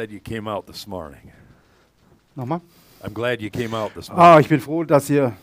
[0.00, 1.30] Glad you came out this morning.
[2.34, 2.62] Nochmal.
[3.04, 4.24] I'm glad you came out this morning.
[4.24, 5.36] Ah, ich bin froh, dass ihr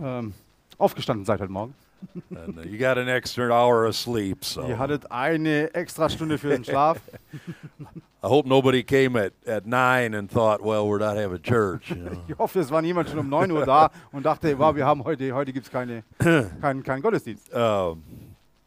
[0.00, 0.32] ähm,
[0.78, 1.74] aufgestanden seid heute Morgen.
[2.30, 6.38] And uh, you got an extra hour of sleep, so Ihr hattet eine extra Stunde
[6.38, 6.98] für den Schlaf.
[8.22, 11.90] I hope nobody came at, at nine and thought, well, we're not having church.
[11.90, 12.22] You know?
[12.28, 15.02] Ich hoffe, es war niemand schon um 9 Uhr da und dachte, wow, wir haben
[15.02, 16.04] heute, heute gibt es keine,
[16.60, 17.52] keinen, keinen Gottesdienst.
[17.52, 18.00] um,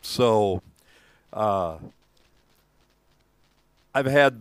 [0.01, 0.61] so
[1.31, 1.77] uh,
[3.95, 4.33] I've had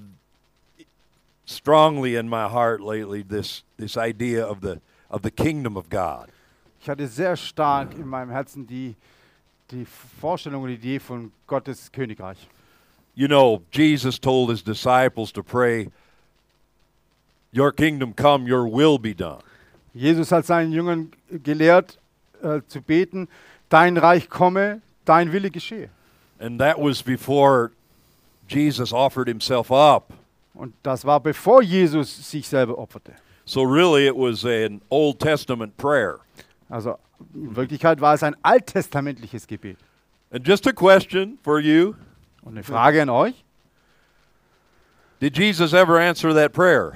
[1.47, 6.29] strongly in my heart lately this this idea of the of the kingdom of God.
[6.81, 8.95] Ich hatte sehr stark in meinem Herzen die,
[9.71, 9.87] die
[10.21, 12.37] Vorstellung und Idee von Gottes Königreich.
[13.15, 15.91] You know, Jesus told his disciples to pray,
[17.57, 19.43] "Your kingdom come, your will be done."
[19.95, 21.11] Jesus hat seinen Jüngern
[21.43, 21.99] gelehrt,
[22.43, 23.29] äh, zu beten,
[23.71, 25.89] dein Reich komme, dein Wille geschehe.
[26.39, 27.71] And that was before
[28.47, 30.13] Jesus offered himself up.
[30.57, 33.13] Und das war bevor Jesus sich selber opferte.
[33.45, 36.19] So really it was an Old Testament prayer.
[36.69, 36.97] Also
[37.35, 39.79] in Wirklichkeit war es ein alttestamentliches Gebet.
[40.31, 41.95] And just a question for you,
[42.43, 43.45] Und eine Frage an euch,
[45.21, 46.93] did Jesus ever answer that prayer?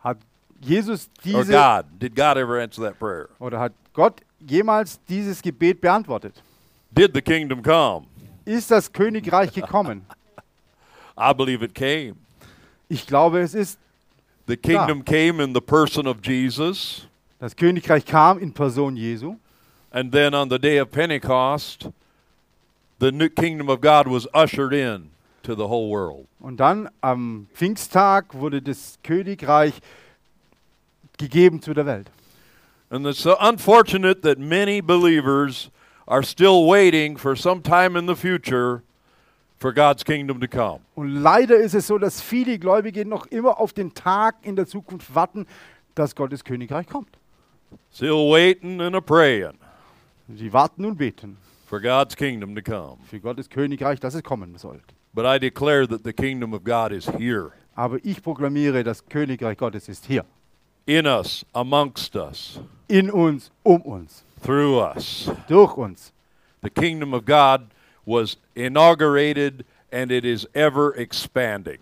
[0.00, 0.18] hat
[0.60, 3.28] Jesus Or diese God, did God ever answer that prayer?
[3.38, 6.42] oder hat Gott jemals dieses Gebet beantwortet?
[6.90, 8.06] Did the kingdom come?
[8.44, 10.06] Ist das Königreich gekommen?
[11.18, 12.16] I believe it came.
[12.88, 13.78] Ich glaube, es ist
[14.46, 17.06] The kingdom came in the person of Jesus,
[17.40, 19.36] das Königreich kam in Person Jesu
[19.90, 21.88] and then on the day of Pentecost,
[22.98, 25.10] the new kingdom of God was ushered in
[25.42, 26.26] to the whole world.
[26.40, 29.72] und dann am Pfingsttag wurde das Königreich
[31.16, 32.10] gegeben zu der Welt.
[32.90, 35.70] And it's so unfortunate that many believers
[36.06, 38.82] are still waiting for some time in the future
[39.64, 40.80] for God's kingdom to come.
[40.94, 44.66] Und leider ist es so, dass viele Gläubige noch immer auf den Tag in der
[44.66, 45.46] Zukunft warten,
[45.94, 47.16] dass Gottes Königreich kommt.
[47.90, 49.54] Still waiting and a praying
[50.28, 52.98] Sie warten und beten for God's kingdom to come.
[53.08, 54.82] für Gottes Königreich, dass es kommen soll.
[55.14, 59.56] But I declare that the kingdom of God is here, Aber ich proklamiere, das Königreich
[59.56, 60.26] Gottes ist hier.
[60.84, 65.30] in us, amongst us, In uns, um uns, through us.
[65.48, 66.12] durch uns.
[66.62, 67.62] The kingdom of God
[68.06, 71.78] was inaugurated and it is ever expanding.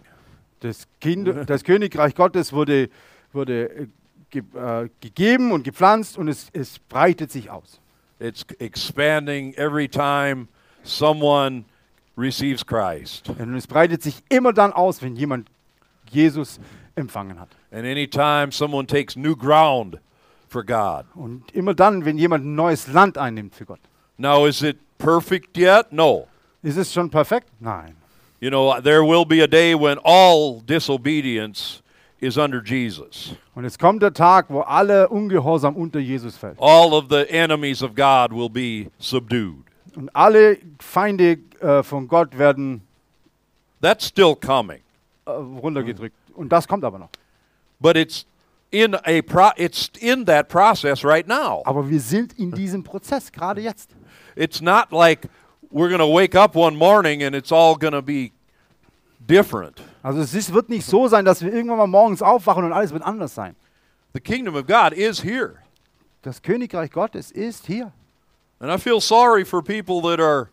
[0.60, 2.88] Das, kind, das Königreich Gottes wurde,
[3.32, 3.86] wurde äh,
[4.30, 7.80] ge, äh, gegeben und gepflanzt und es, es breitet sich aus.
[8.20, 10.46] It's expanding every time
[10.84, 11.64] someone
[12.16, 13.28] receives Christ.
[13.28, 15.48] Und es breitet sich immer dann aus, wenn jemand
[16.10, 16.60] Jesus
[16.94, 17.48] empfangen hat.
[17.72, 19.98] And anytime someone takes new ground
[20.48, 21.06] for God.
[21.14, 23.80] Und immer dann, wenn jemand ein neues Land einnimmt für Gott.
[24.18, 25.92] Now, is it perfect yet?
[25.92, 26.26] No.
[26.62, 27.48] Ist es schon perfekt?
[27.60, 27.96] Nein.
[28.40, 31.82] You know, uh, there will be a day when all disobedience
[32.20, 33.34] is under Jesus.
[33.54, 36.56] Und es kommt der Tag, wo alle Ungehorsam unter Jesus fällt.
[36.60, 39.64] All of the enemies of God will be subdued.
[39.96, 42.82] Und alle Feinde äh, von Gott werden
[43.80, 44.80] That's still coming.
[45.26, 46.16] äh, runtergedrückt.
[46.34, 47.10] Und das kommt aber noch.
[47.80, 48.24] But it's
[48.70, 51.62] in a pro- it's in that process right now.
[51.64, 53.90] Aber wir sind in diesem Prozess, gerade jetzt.
[54.36, 55.28] It's not like
[55.70, 58.32] we're going to wake up one morning and it's all going to be
[59.26, 59.80] different.
[60.02, 63.02] Also es wird nicht so sein, dass wir irgendwann mal morgens aufwachen und alles wird
[63.02, 63.54] anders sein.
[64.14, 65.58] The kingdom of God is here.
[66.22, 67.92] Das Königreich Gottes ist hier.
[68.60, 70.50] And I feel sorry for people that are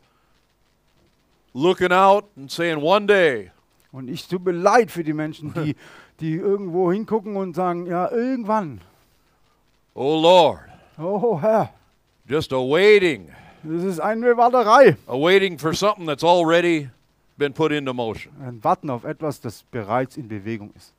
[1.53, 3.51] looking out and saying one day,
[3.91, 5.75] Und ich tut mir leid für die Menschen, die,
[6.19, 8.81] die irgendwo hingucken und sagen, ja, irgendwann.
[9.95, 10.59] "Oh Lord,
[10.97, 11.73] Oh Herr,
[12.27, 13.31] just awaiting,
[13.63, 14.97] das ist eine Warterei.
[15.07, 16.89] awaiting for something that's already
[17.37, 20.93] been put into motion." Ein Warten auf etwas, das bereits in Bewegung ist.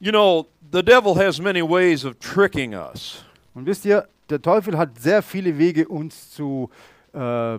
[0.00, 3.24] You know, the devil has many ways of tricking us.
[3.54, 6.70] Und wisst ihr, der Teufel hat sehr viele Wege, uns zu
[7.12, 7.58] äh,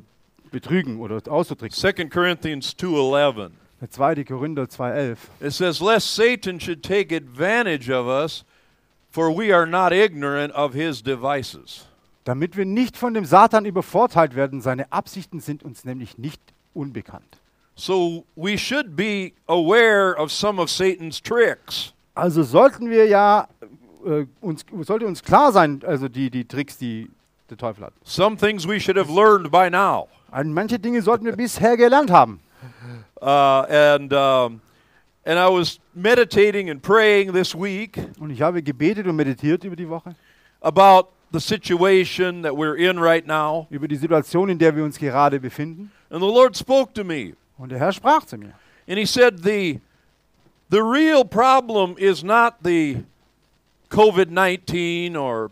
[0.49, 1.93] betrügen oder auszutricksen.
[1.95, 3.51] 2 Corinthians 2:11.
[3.81, 4.23] Der 2.
[4.25, 5.17] Korinther 2,11.
[5.39, 8.43] It says, Lest Satan should take advantage of us,
[9.09, 11.85] for we are not ignorant of his devices.
[12.29, 16.39] Damit wir nicht von dem Satan übervorteilt werden, seine Absichten sind uns nämlich nicht
[16.75, 17.39] unbekannt.
[17.73, 21.91] So we should be aware of some of Satan's tricks.
[22.13, 23.47] Also sollten wir ja,
[24.05, 27.09] äh, uns, sollte uns klar sein, also die, die Tricks, die
[27.49, 27.93] der Teufel hat.
[28.03, 30.07] Some things we should have learned by now.
[30.29, 32.41] An manche Dinge sollten wir bisher gelernt haben.
[33.19, 34.61] Uh, and, um,
[35.25, 39.75] and I was meditating and praying this week Und ich habe gebetet und meditiert über
[39.75, 40.15] die Woche,
[40.61, 43.67] about the situation that we're in right now.
[43.69, 45.91] über die Situation, in der wir uns gerade befinden.
[46.09, 47.35] And the Lord spoke to me.
[47.57, 48.53] Und der Herr sprach zu mir.
[48.87, 49.79] And he said, the,
[50.69, 53.03] the real problem is not the
[53.89, 55.51] COVID 19 or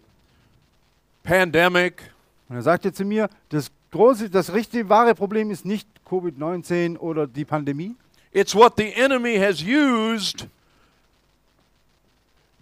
[1.23, 2.01] pandemic.
[2.49, 7.27] Und er sagte zu mir, das große, das richtige, wahre Problem ist nicht Covid-19 oder
[7.27, 7.95] die Pandemie.
[8.31, 10.47] It's what the enemy has used.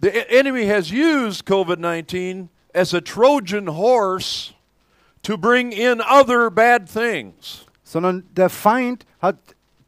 [0.00, 4.52] The e- enemy has used COVID 19 as a Trojan horse
[5.22, 7.66] to bring in other bad things.
[7.86, 9.38] sondern der Feind hat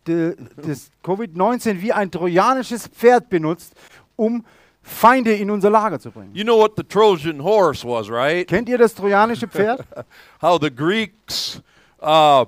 [0.06, 3.74] de, das Covid-19 wie ein trojanisches Pferd benutzt,
[4.16, 4.44] um
[4.82, 6.34] Feinde in unser Lager zu bringen.
[6.34, 8.46] You know what the Trojan horse was, right?
[8.46, 9.84] Kennt ihr das trojanische Pferd?
[10.40, 11.60] How the Greeks
[12.00, 12.46] uh,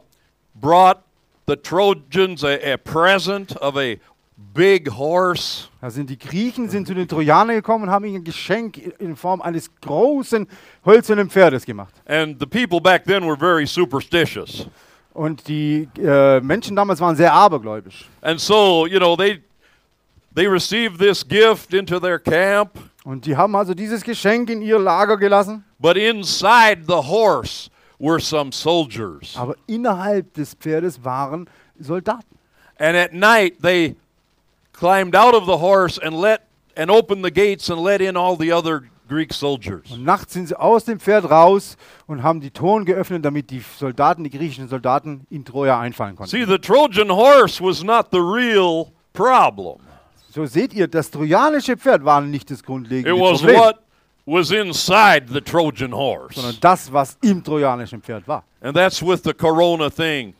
[0.54, 1.02] brought
[1.46, 3.98] the Trojans a, a present of a
[4.60, 5.68] big horse.
[5.80, 9.16] Da sind die Griechen sind zu den Trojanern gekommen und haben ihnen ein Geschenk in
[9.16, 10.46] Form eines großen
[10.84, 11.94] hölzernen Pferdes gemacht.
[12.06, 14.66] And the people back then were very superstitious.
[15.14, 18.06] Und die äh, Menschen damals waren sehr abergläubisch.
[18.20, 19.42] And so, you know, they
[20.34, 22.72] they received this gift into their camp,
[23.04, 25.64] Und die haben also dieses Geschenk in ihr Lager gelassen.
[25.78, 29.34] but inside the horse were some soldiers.
[29.38, 31.48] Aber innerhalb des Pferdes waren
[31.78, 32.36] Soldaten.
[32.78, 33.96] And at night they
[34.80, 36.40] climbed out of the horse and let
[36.76, 39.90] and opened the gates and let in all the other Greek soldiers.
[39.90, 43.62] Und nachts sind sie aus dem Pferd raus und haben die Toren geöffnet, damit die
[43.78, 46.30] Soldaten, die griechischen Soldaten, in Troja einfallen konnten.
[46.30, 49.80] See, the Trojan horse was not the real problem.
[50.32, 53.78] So seht ihr, das trojanische Pferd war nicht das grundlegende It was Problem, what
[54.26, 56.56] was inside the Trojan sondern horse.
[56.60, 58.44] das, was im trojanischen Pferd war.
[58.60, 60.34] And that's with the corona thing,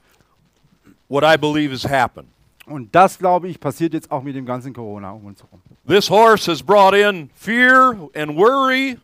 [1.09, 2.29] what I believe has happened.
[2.71, 5.61] Und das, glaube ich, passiert jetzt auch mit dem ganzen Corona um uns herum.
[5.87, 8.97] This horse has brought in fear and worry.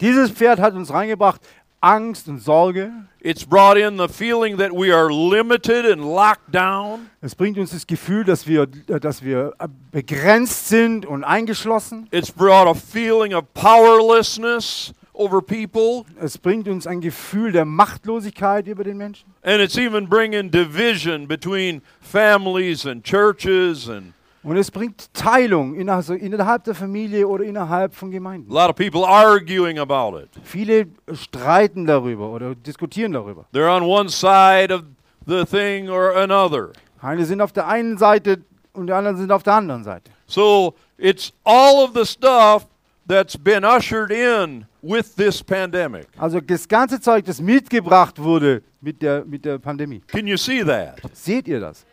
[0.00, 1.40] Dieses Pferd hat uns reingebracht
[1.80, 2.92] Angst und Sorge.
[3.20, 7.08] It's brought in the feeling that we are limited and locked down.
[7.22, 9.54] Es bringt uns das Gefühl, dass wir, dass wir
[9.90, 12.06] begrenzt sind und eingeschlossen.
[12.10, 16.04] It's brought a feeling of powerlessness over people.
[16.18, 19.26] Es bringt uns ein Gefühl der Machtlosigkeit über den Menschen.
[19.42, 23.88] And it's even bringing division between families and churches.
[23.88, 29.04] And Und es bringt Teilung innerhalb der Familie oder innerhalb von a lot of people
[29.06, 30.30] arguing about it.
[30.42, 33.44] Viele streiten darüber oder diskutieren darüber.
[33.52, 34.84] They're on one side of
[35.26, 36.70] the thing or another.
[37.02, 40.10] Eine sind auf der einen Seite und die anderen sind auf der anderen Seite.
[40.26, 42.66] So it's all of the stuff
[43.10, 46.06] that's been ushered in with this pandemic.
[46.16, 50.00] Also das ganze Zeug, das mitgebracht wurde mit der, mit der Pandemie.
[50.06, 51.00] Can you see that?
[51.12, 51.84] Seht ihr das?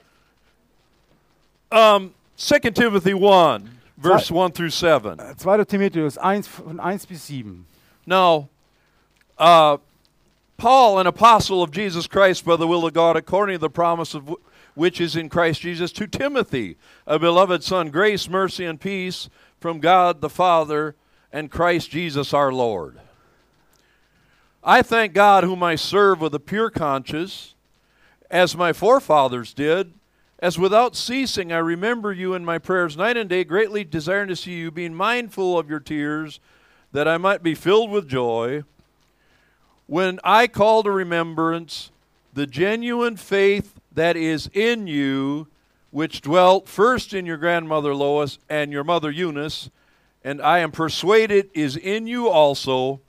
[1.72, 3.68] Um, 2 Timothy 1,
[3.98, 5.18] verse 1 through 7.
[5.38, 5.64] 2.
[5.66, 7.66] Timotheus 1 von 1 bis 7.
[8.06, 8.48] Now,
[9.40, 9.78] uh,
[10.58, 14.14] Paul, an apostle of Jesus Christ by the will of God, according to the promise
[14.14, 16.78] of wh- which is in Christ Jesus, to Timothy,
[17.08, 19.30] a beloved son, grace, mercy, and peace
[19.60, 20.96] from God the Father
[21.32, 23.00] and Christ Jesus our Lord.
[24.64, 27.56] I thank God, whom I serve with a pure conscience,
[28.30, 29.94] as my forefathers did,
[30.40, 34.36] as without ceasing I remember you in my prayers night and day, greatly desiring to
[34.36, 36.40] see you, being mindful of your tears,
[36.92, 38.64] that I might be filled with joy.
[39.88, 41.92] When I call to remembrance
[42.34, 45.48] the genuine faith that is in you,
[45.92, 49.70] which dwelt first in your grandmother Lois and your mother Eunice,
[50.28, 53.00] and I am persuaded is in you also.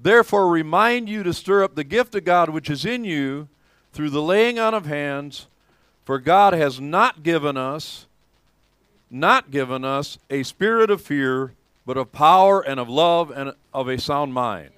[0.00, 3.48] Therefore, remind you to stir up the gift of God which is in you
[3.92, 5.46] through the laying on of hands.
[6.06, 8.06] For God has not given us,
[9.10, 11.52] not given us a spirit of fear,
[11.84, 14.70] but of power and of love and of a sound mind.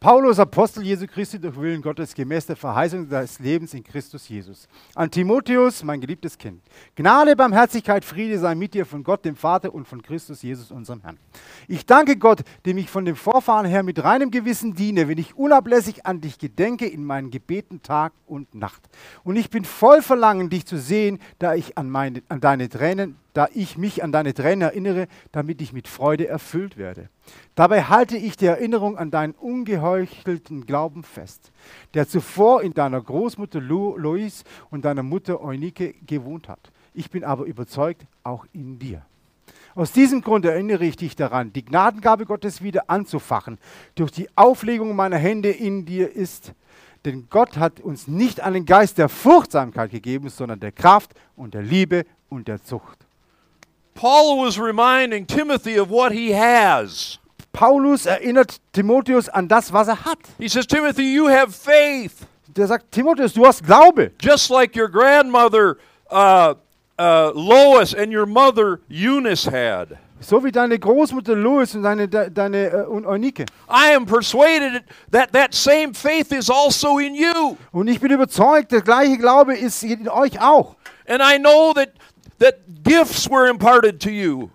[0.00, 4.68] Paulus, Apostel Jesu Christi durch Willen Gottes, gemäß der Verheißung des Lebens in Christus Jesus.
[4.94, 6.62] An Timotheus, mein geliebtes Kind.
[6.94, 11.00] Gnade, Barmherzigkeit, Friede sei mit dir von Gott, dem Vater und von Christus Jesus, unserem
[11.00, 11.18] Herrn.
[11.66, 15.36] Ich danke Gott, dem ich von dem Vorfahren her mit reinem Gewissen diene, wenn ich
[15.36, 18.88] unablässig an dich gedenke in meinen Gebeten Tag und Nacht.
[19.24, 23.16] Und ich bin voll Verlangen, dich zu sehen, da ich an, meine, an deine Tränen
[23.32, 27.08] da ich mich an deine Tränen erinnere, damit ich mit Freude erfüllt werde.
[27.54, 31.52] Dabei halte ich die Erinnerung an deinen ungeheuchelten Glauben fest,
[31.94, 36.72] der zuvor in deiner Großmutter Lo Lois und deiner Mutter Eunike gewohnt hat.
[36.94, 39.02] Ich bin aber überzeugt, auch in dir.
[39.74, 43.58] Aus diesem Grund erinnere ich dich daran, die Gnadengabe Gottes wieder anzufachen,
[43.94, 46.54] durch die Auflegung meiner Hände in dir ist.
[47.04, 51.62] Denn Gott hat uns nicht einen Geist der Furchtsamkeit gegeben, sondern der Kraft und der
[51.62, 53.07] Liebe und der Zucht.
[53.98, 57.18] Paul was reminding Timothy of what he has.
[57.52, 60.18] Paulus erinnert Timotheus an das, was er hat.
[60.38, 62.24] He says, Timothy, you have faith,
[62.54, 64.12] Der sagt, Timotheus, du hast Glaube.
[64.18, 65.78] just like your grandmother
[66.12, 66.54] uh,
[66.98, 69.98] uh, Lois and your mother Eunice had.
[70.20, 73.46] So wie deine Großmutter Lois und deine, deine äh, und Eunike.
[73.68, 77.56] I am persuaded that that same faith is also in you.
[77.72, 80.76] Und ich bin überzeugt, der gleiche Glaube ist in euch auch.
[81.08, 81.90] And I know that,
[82.38, 84.50] that gifts were imparted to you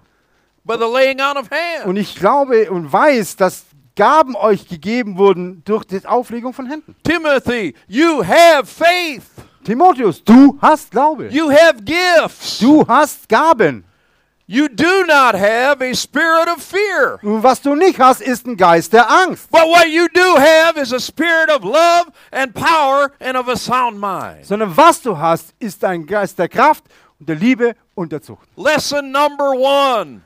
[0.65, 1.85] by the laying on of hands.
[1.85, 3.65] Und ich glaube und weiß, dass
[3.95, 6.95] Gaben euch gegeben wurden durch die Auflegung von Händen.
[7.03, 9.23] Timothy, you have faith.
[9.63, 11.29] Timotheus, du hast Glaube.
[11.29, 12.59] You have gifts.
[12.59, 13.85] Du hast Gaben.
[14.45, 17.17] You do not have a spirit of fear.
[17.21, 19.49] Und was du nicht hast, ist ein Geist der Angst.
[19.49, 23.55] But what you do have is a spirit of love and power and of a
[23.55, 24.45] sound mind.
[24.45, 26.83] Sondern was du hast, ist ein Geist der Kraft
[27.19, 28.47] und der Liebe und der Zucht.
[28.55, 30.21] Lesson number one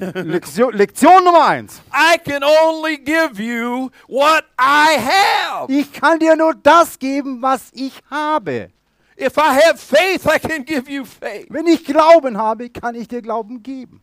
[0.00, 1.82] Lektion, Lektion Nummer eins.
[1.92, 5.70] I can only give you what I have.
[5.70, 8.70] Ich kann dir nur das geben, was ich habe.
[9.18, 11.46] If I have faith, I can give you faith.
[11.50, 14.00] Wenn ich Glauben habe, kann ich dir Glauben geben.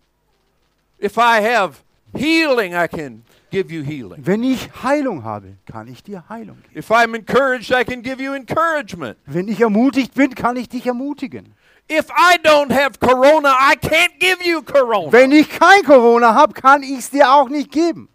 [1.02, 1.78] If I have
[2.14, 4.24] healing, I can give you healing.
[4.24, 6.78] Wenn ich Heilung habe, kann ich dir Heilung geben.
[6.78, 9.18] If I'm encouraged, I can give you encouragement.
[9.26, 11.56] Wenn ich ermutigt bin, kann ich dich ermutigen.
[11.92, 15.12] If I don't have corona, I can't give you corona.
[15.12, 18.10] Wenn ich kein Corona habe, kann ich es dir auch nicht geben.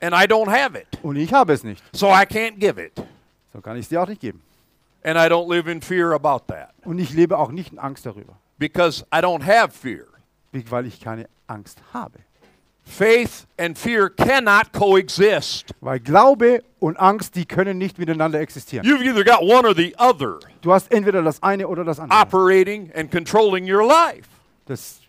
[0.00, 0.88] And I don't have it.
[1.02, 1.82] Und ich habe es nicht.
[1.92, 3.00] So I can't give it.
[3.52, 4.42] So kann ich es dir auch nicht geben.
[5.04, 8.06] And I don't live in fear about that Und ich lebe auch nicht in Angst
[8.06, 10.06] darüber, because I don't have fear.
[10.52, 12.18] weil ich keine Angst habe.
[12.84, 15.72] Faith and fear cannot coexist.
[15.80, 18.86] Weil Glaube und Angst, die können nicht miteinander existieren.
[18.86, 22.20] You've either got one or the other Du hast entweder das eine oder das andere.
[22.20, 24.28] operating and controlling your life.
[24.66, 25.00] Das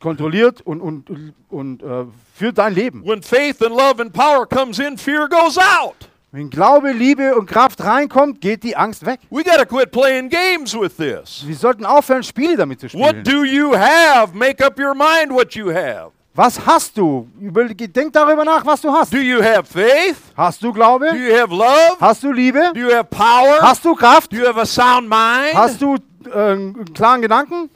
[0.00, 2.04] kontrolliert und, und, und äh,
[2.34, 3.04] führt dein Leben.
[3.04, 6.08] When faith and love and power comes in, fear goes out.
[6.32, 9.20] Wenn Glaube, Liebe und Kraft reinkommt, geht die Angst weg.
[9.30, 11.46] We got to quit playing games with this.
[11.46, 13.04] Wir sollten aufhören, Spiele damit zu spielen.
[13.04, 14.34] What do you have?
[14.34, 16.12] Make up your mind what you have.
[16.36, 17.26] Was hast du?
[17.40, 19.10] Denk darüber nach, was du hast.
[19.10, 20.18] Do you have faith?
[20.36, 21.06] Hast du Do Glaube?
[21.16, 21.96] you have love?
[21.98, 22.72] Hast du Liebe?
[22.74, 23.58] Do you have power?
[23.62, 24.30] Hast du Kraft?
[24.30, 25.54] Do you have a sound mind?
[25.54, 27.70] Hast du äh, einen klaren Gedanken?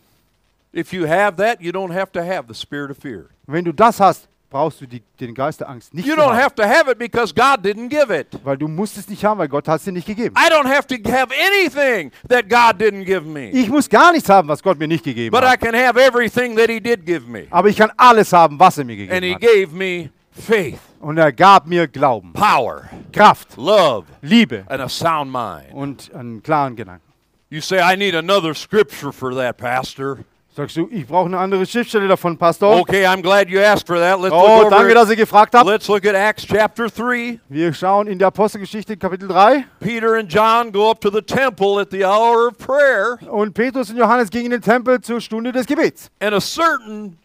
[0.74, 3.30] If you have that, you don't have to have the spirit of fear.
[3.46, 6.36] Wenn du das hast, brauchst du die, den Geist der Angst nicht You don't haben.
[6.42, 8.26] have to have it because God didn't give it.
[8.44, 10.34] Weil du musst es nicht haben, weil Gott hat es dir nicht gegeben.
[10.36, 13.50] I don't have to have anything that God didn't give me.
[13.50, 15.60] Ich muss gar nichts haben, was Gott mir nicht gegeben But I hat.
[15.60, 17.46] can have everything that He did give me.
[17.50, 19.40] Aber ich kann alles haben, was er mir And He gegeben hat.
[19.40, 25.30] gave me faith, Und er gab mir Glauben, power, Kraft, love, Liebe and a sound
[25.32, 25.72] mind.
[25.72, 27.02] und einen klaren Gedanken.
[27.50, 30.18] You say, I need another scripture for that, Pastor.
[30.56, 32.76] Sagst du, ich brauche eine andere Schriftstelle davon, Pastor?
[32.80, 34.20] Okay, I'm glad you asked for that.
[34.20, 35.64] Let's Oh, look danke, dass ihr gefragt habt.
[35.64, 37.38] Let's look at Acts chapter 3.
[37.48, 39.64] Wir schauen in der Apostelgeschichte Kapitel 3.
[39.78, 43.90] Peter and John go up to the temple at the hour of prayer, Und Petrus
[43.90, 46.10] und Johannes gingen in den Tempel zur Stunde des Gebets.
[46.20, 47.16] and a certain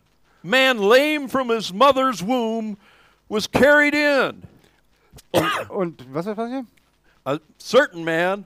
[0.43, 2.77] man lame from his mother's womb
[3.27, 4.43] was carried in.
[5.69, 6.65] Und was ist passiert?
[7.25, 8.45] A certain man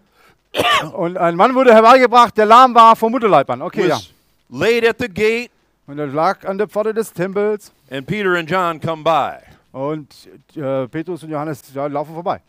[0.94, 3.62] Und ein Mann wurde herbeigebracht, der lahm war vom Mutterleib an.
[3.62, 4.00] Okay, ja.
[4.50, 5.52] Laid at the gate,
[5.88, 7.72] Und er lag an der Pforte des Tempels.
[7.90, 9.40] and Peter and John come by.
[9.72, 10.08] Und
[10.56, 12.42] äh, Petrus und Johannes ja, laufen vorbei.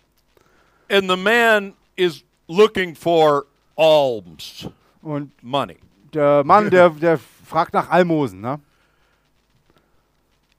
[0.90, 4.68] And the man is looking for alms,
[5.02, 5.78] Und money.
[6.12, 8.40] der Mann, der, der fragt nach Almosen.
[8.40, 8.60] Ne?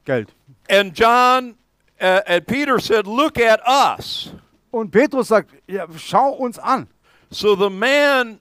[0.05, 0.33] Geld.
[0.69, 1.55] And John
[2.01, 4.31] uh, and Peter said, Look at us.
[4.71, 6.87] Und Petrus sagt, ja, schau uns an.
[7.29, 8.39] So the man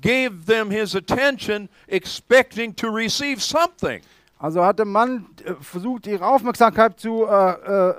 [0.00, 4.00] gave them his attention, expecting to receive something.
[4.38, 7.94] Also hat der Mann äh, versucht, ihre Aufmerksamkeit zu äh, äh,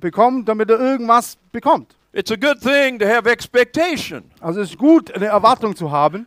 [0.00, 1.94] bekommen, damit er irgendwas bekommt.
[2.12, 4.24] It's a good thing to have expectation.
[4.40, 6.26] Also es ist gut, eine Erwartung zu haben.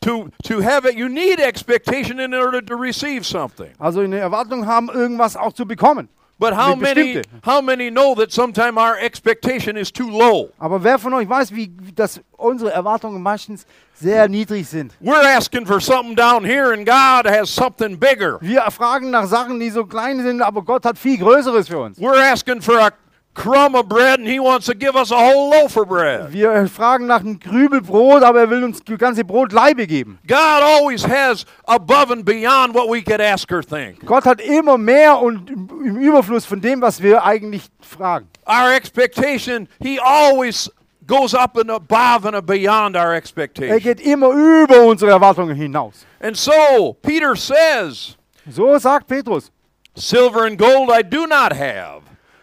[0.00, 3.70] To, to have it, you need expectation in order to receive something.
[3.78, 6.08] Also eine Erwartung haben, irgendwas auch zu bekommen.
[6.40, 10.50] But how many, how many know that sometimes our expectation is too low?
[10.60, 14.92] Aber wer von euch weiß, wie dass unsere Erwartungen meistens sehr niedrig sind?
[15.00, 18.38] We're asking for something down here, and God has something bigger.
[18.40, 21.98] Wir fragen nach Sachen, die so klein sind, aber Gott hat viel Größeres für uns.
[21.98, 22.92] We're asking for a
[23.38, 26.32] crumb of bread, and He wants to give us a whole loaf of bread.
[26.32, 30.18] Wir fragen nach einem Krübelbrot, aber er will uns die ganze Brotlaibe geben.
[30.26, 34.04] God always has above and beyond what we could ask or think.
[34.04, 38.26] Gott hat immer mehr und im Überfluss von dem, was wir eigentlich fragen.
[38.46, 40.70] Our expectation, He always
[41.06, 43.78] goes up and above and beyond our Er expectation.
[43.78, 46.04] geht immer über unsere Erwartungen hinaus.
[46.20, 48.16] And so, Peter says,
[48.50, 49.50] So sagt Petrus.
[49.94, 52.02] Silver and gold I do not have,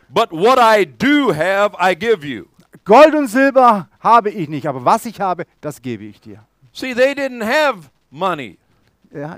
[0.10, 2.46] but what I do have I give you.
[2.84, 6.40] Gold und Silber habe ich nicht, aber was ich habe, das gebe ich dir.
[6.74, 8.58] See, they didn't have money.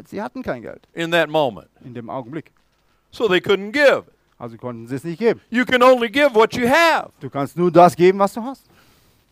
[0.05, 1.69] sie hatten kein Geld in that moment.
[1.83, 2.51] in dem Augenblick.
[3.11, 4.03] So they couldn't give.
[4.37, 5.41] Also konnten sie es nicht geben.
[5.49, 7.11] You can only give what you have.
[7.19, 8.65] Du kannst nur das geben, was du hast.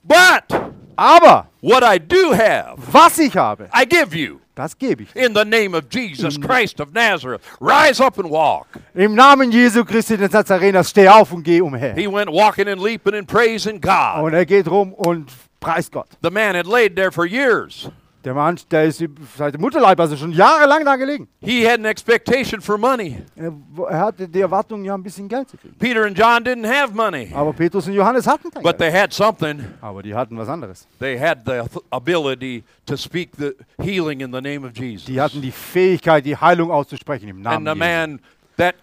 [0.03, 4.39] But Aber what I do have, was ich habe, I give you.
[4.55, 5.15] Das gebe ich.
[5.15, 8.67] In the name of Jesus Christ of Nazareth, rise up and walk.
[8.93, 11.93] Im Namen Jesu Christi des Nazareners, steh auf und geh umher.
[11.95, 14.23] He went walking and leaping and praising God.
[14.23, 16.07] Und er geht rum und preist Gott.
[16.21, 17.89] The man had laid there for years.
[18.25, 19.03] Der Mann, der ist
[19.37, 21.27] seit dem Mutterleib, also schon jahrelang da gelegen.
[21.41, 23.23] He had an expectation for money.
[23.35, 23.53] Er,
[23.99, 25.75] hatte die Erwartung, ja ein bisschen Geld zu kriegen.
[25.77, 28.91] Peter and John didn't have money, Aber Petrus und Johannes hatten kein but Geld.
[28.91, 29.63] they had something.
[29.79, 30.87] Aber die hatten was anderes.
[30.99, 35.05] They had the ability to speak the healing in the name of Jesus.
[35.05, 37.79] Die hatten die Fähigkeit, die Heilung auszusprechen im And Namen the Jesu.
[37.79, 38.19] man
[38.57, 38.75] that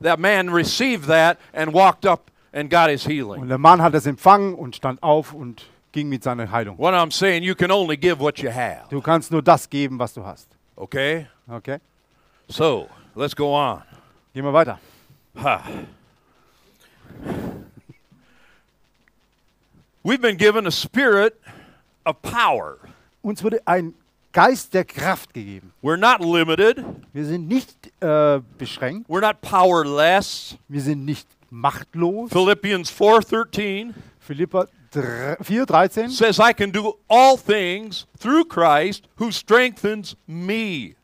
[0.00, 3.42] that man received that and walked up and got his healing.
[3.42, 6.78] Und der Mann hat es empfangen und stand auf und ging mit seiner Heilung.
[6.78, 8.88] What I'm saying, you can only give what you have.
[8.90, 10.48] Du kannst nur das geben, was du hast.
[10.76, 11.26] Okay?
[11.48, 11.78] Okay?
[12.48, 13.82] So, let's go on.
[14.34, 14.78] Gehen wir weiter.
[15.36, 15.62] Ha.
[20.02, 21.40] We've been given a spirit
[22.04, 22.78] of power.
[23.22, 23.94] Uns wurde ein
[24.32, 25.72] Geist der Kraft gegeben.
[25.82, 26.84] We're not limited.
[27.12, 29.08] Wir sind nicht äh, beschränkt.
[29.08, 30.56] We're not powerless.
[30.68, 32.32] Wir sind nicht machtlos.
[32.32, 34.66] Philippians 4:13 Philippa
[35.00, 36.10] 4,13.
[36.10, 40.96] says I can do all things through Christ who strengthens me.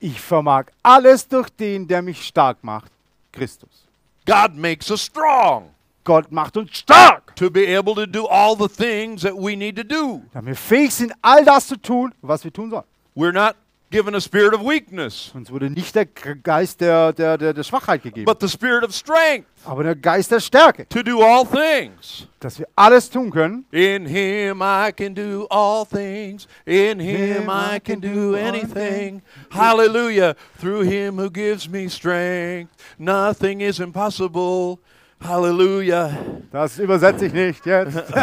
[0.00, 2.90] Ich vermag alles durch den, der mich stark macht.
[3.32, 3.84] Christus.
[4.24, 5.74] God makes us strong
[6.08, 9.76] Gott macht uns stark, to be able to do all the things that we need
[9.76, 10.22] to do.
[10.32, 12.86] damit wir fähig sind, all das zu tun, was wir tun sollen.
[13.14, 13.56] We're not
[13.90, 18.02] given a spirit of weakness, Uns wurde nicht der Geist der, der, der, der Schwachheit
[18.02, 22.26] gegeben, but the spirit of strength aber der Geist der Stärke, to do all things.
[22.40, 23.64] dass wir alles tun können.
[23.70, 26.46] In him I can do all things.
[26.64, 29.22] In him I can do anything.
[29.50, 30.34] Hallelujah.
[30.60, 32.72] Through him who gives me strength.
[32.98, 34.78] Nothing is impossible.
[35.20, 36.16] Hallelujah.
[36.52, 37.98] Das übersetze ich nicht jetzt.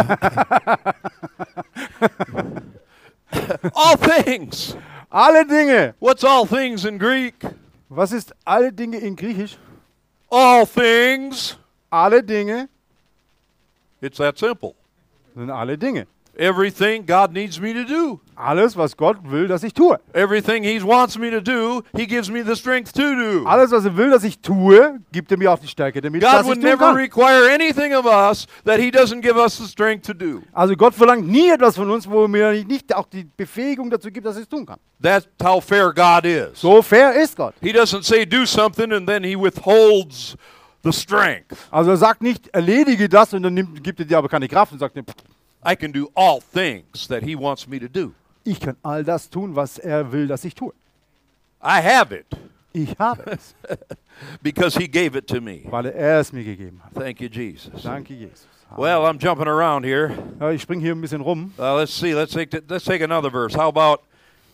[3.73, 4.77] All things.
[5.15, 5.95] Alle Dinge.
[5.99, 7.35] What's all things in Greek?
[7.89, 9.57] Was ist alle Dinge in Griechisch?
[10.29, 11.57] All things.
[11.89, 12.67] Alle Dinge
[14.01, 14.75] It's that simple.
[15.35, 16.07] sind alle Dinge.
[16.37, 18.19] Everything God needs me to do.
[18.35, 19.97] Alles, was Gott will, dass ich tue.
[20.13, 23.45] Everything He wants me to do, He gives me the strength to do.
[23.47, 26.33] Alles, was er will, dass ich tue, gibt er mir auch die Stärke, damit God
[26.33, 26.95] dass ich would tun never kann.
[26.97, 30.41] require anything of us that He doesn't give us the strength to do.
[30.51, 34.11] Also Gott verlangt nie etwas von uns, wo er mir nicht auch die Befähigung dazu
[34.11, 34.79] gibt, dass ich es tun kann.
[35.01, 36.59] That's how fair God is.
[36.59, 37.53] So fair ist Gott.
[37.61, 40.35] He doesn't say do something and then He withholds
[40.83, 41.55] the strength.
[41.71, 44.73] Also er sagt nicht, erledige das und dann nimmt, gibt er dir aber keine Kraft
[44.73, 45.15] und sagt, dir, pff,
[45.65, 48.13] I can do all things that He wants me to do.
[48.43, 50.71] ich kann all das tun, was er will, dass ich tue.
[51.63, 52.27] I have it
[52.73, 53.55] Ich habe es,
[54.43, 55.61] because He gave it to me.
[55.69, 56.93] weil er es mir gegeben hat.
[56.93, 57.81] Thank you, Jesus.
[57.83, 58.45] Danke, Jesus.
[58.77, 60.11] Well, I'm jumping around here.
[60.39, 61.53] Ja, ich springe hier ein bisschen rum.
[61.57, 62.13] Uh, let's see.
[62.13, 63.55] Let's take let's take another verse.
[63.55, 64.01] How about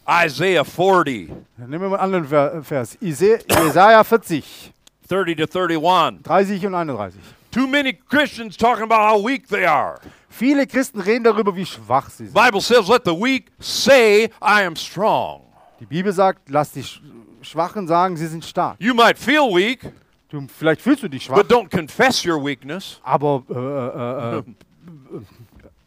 [0.08, 2.98] Isaiah 40, Dann nehmen wir mal einen anderen Ver- Vers.
[3.02, 4.72] Jesaja 40,
[5.08, 6.24] 30 to 31.
[6.24, 7.20] 30 und 31.
[7.52, 10.00] Too many Christians talking about how weak they are.
[10.30, 12.34] Viele Christen reden darüber, wie schwach sie sind.
[12.34, 15.42] Bible says, "Let the weak say, I am strong."
[15.80, 17.02] Die Bibel sagt, lass die Sch-
[17.42, 18.76] Schwachen sagen, sie sind stark.
[18.80, 19.92] You might feel weak,
[20.30, 23.02] Du, vielleicht fühlst du dich schwach, but don't confess your weakness.
[23.04, 25.22] aber äh, äh, äh,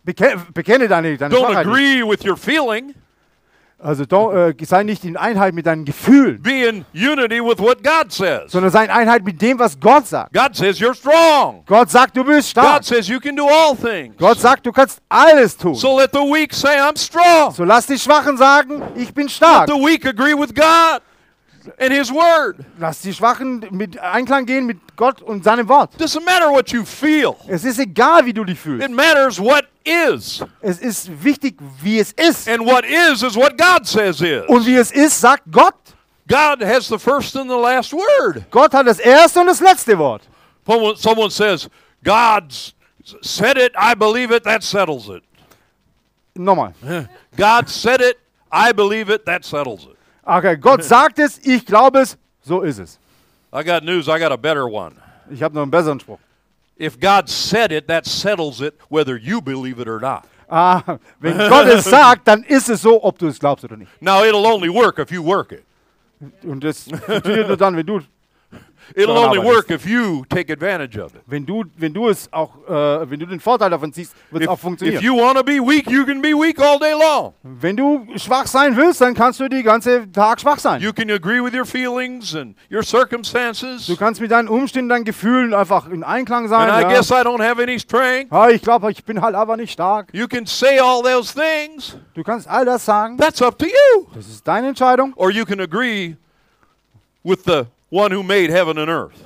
[0.05, 1.66] beke bekenne deine, deine Don't Schwachheit.
[1.66, 1.74] nicht.
[1.74, 2.94] agree with your feeling.
[3.85, 7.83] Also don't, äh, sei nicht in Einheit mit deinen Gefühlen, Be in unity with what
[7.85, 8.51] God says.
[8.51, 10.33] sondern sei in Einheit mit dem, was Gott sagt.
[10.33, 11.62] God says you're strong.
[11.66, 12.77] Gott sagt, du bist stark.
[12.77, 14.16] God says you can do all things.
[14.16, 15.75] Gott sagt, du kannst alles tun.
[15.75, 17.53] So let the weak say, I'm strong.
[17.53, 19.66] So lass die Schwachen sagen, ich bin Let stark.
[19.68, 21.03] the weak agree with God
[21.79, 22.59] and His Word.
[22.79, 25.94] Lass die Schwachen mit Einklang gehen mit Gott und seinem Wort.
[25.98, 27.37] Doesn't matter what you feel.
[27.48, 28.87] Es ist egal, wie du dich fühlst.
[28.87, 30.44] It matters what is.
[30.61, 32.48] Es ist wichtig, wie es ist.
[32.48, 34.44] And what is is what God says is.
[34.48, 35.74] Und wie es ist, sagt Gott.
[36.27, 38.44] God has the first and the last word.
[38.50, 40.22] Gott hat das erste und das letzte Wort.
[40.66, 41.68] Someone, someone says,
[42.03, 42.53] God
[43.20, 45.22] said it, I believe it, that settles it.
[46.35, 46.74] Nochmal.
[47.37, 48.18] God said it,
[48.50, 49.93] I believe it, that settles it.
[50.25, 52.99] Okay, Gott sagt es, ich glaube es, so ist es.
[53.53, 54.97] I got news, I got a better one.
[55.31, 56.19] Ich habe noch einen besseren Spruch.
[56.79, 60.25] If God said it, that settles it, whether you believe it or not.
[60.49, 63.91] Ah, wenn Gott es sagt, dann ist es so, ob du es glaubst oder nicht.
[64.01, 65.65] Now, it'll only work if you work it.
[66.43, 68.01] Und das funktioniert nur dann, wenn du
[68.94, 71.23] It'll only work if you take advantage of it.
[71.27, 74.49] Wenn du, wenn du es auch, äh, wenn du den Vorteil davon ziehst, wird es
[74.49, 74.99] auch funktionieren.
[74.99, 77.35] if you want to be weak, you can be weak all day long.
[77.42, 80.83] wenn du schwach sein willst, dann kannst du die ganze Tag schwach sein.
[80.83, 83.87] You can agree with your feelings and your circumstances.
[83.87, 86.68] du kannst mit deinen Umständen, deinen Gefühlen einfach in Einklang sein.
[86.70, 86.97] And I ja.
[86.97, 88.33] guess I don't have any strength.
[88.33, 90.09] Ah, ich glaube, ich bin halt aber nicht stark.
[90.12, 91.97] You can say all those things.
[92.14, 93.16] Du kannst all das sagen.
[93.16, 94.07] That's up to you.
[94.14, 95.12] Das ist deine Entscheidung.
[95.16, 96.16] Or you can agree
[97.23, 99.24] with the one who made heaven and earth.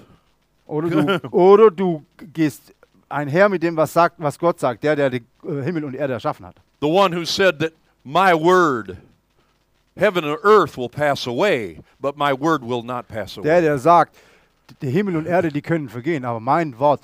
[0.66, 2.72] Oder du, oder du gehst
[3.08, 6.12] einher mit dem, was, sagt, was Gott sagt, der, der die äh, Himmel und Erde
[6.12, 6.56] erschaffen hat.
[6.80, 7.72] The one who said that
[8.04, 8.98] my word,
[9.96, 13.48] heaven and earth will pass away, but my word will not pass away.
[13.48, 14.14] der der sagt,
[14.82, 17.00] der Himmel und Erde, die können vergehen, aber mein Wort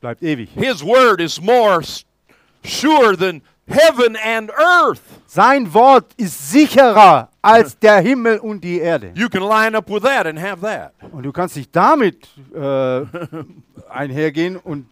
[0.00, 0.50] bleibt ewig.
[0.54, 1.82] His word is more
[2.62, 5.00] sure than heaven and earth.
[5.26, 9.12] Sein Wort ist sicherer als der Himmel und die Erde.
[9.14, 10.92] You can line up with that and have that.
[11.12, 13.02] Und du kannst nicht damit äh,
[13.90, 14.86] einhergehen und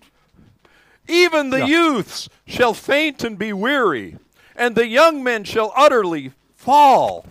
[1.07, 1.67] Even the Ja.
[1.67, 4.17] youths shall faint and be weary,
[4.57, 7.27] and the young men shall utterly fall.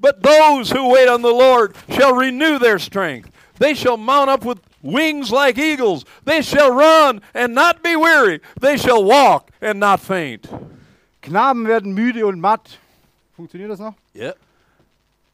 [0.00, 3.30] But those who wait on the Lord shall renew their strength.
[3.58, 6.06] They shall mount up with wings like eagles.
[6.24, 8.40] They shall run and not be weary.
[8.60, 10.48] They shall walk and not faint.
[11.28, 12.78] Knaben werden müde und matt.
[13.36, 13.94] Funktioniert das noch?
[14.14, 14.36] Yep.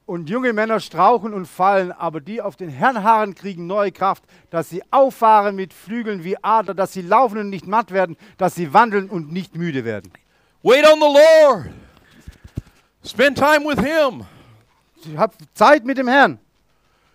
[0.06, 4.24] Und junge Männer strauchen und fallen, aber die auf den Herrn harren, kriegen neue Kraft,
[4.50, 8.56] dass sie auffahren mit Flügeln wie Adler, dass sie laufen und nicht matt werden, dass
[8.56, 10.12] sie wandeln und nicht müde werden.
[10.64, 11.70] Wait on the Lord.
[13.04, 14.26] Spend time with Him,
[15.16, 16.38] Hab Zeit mit dem Herrn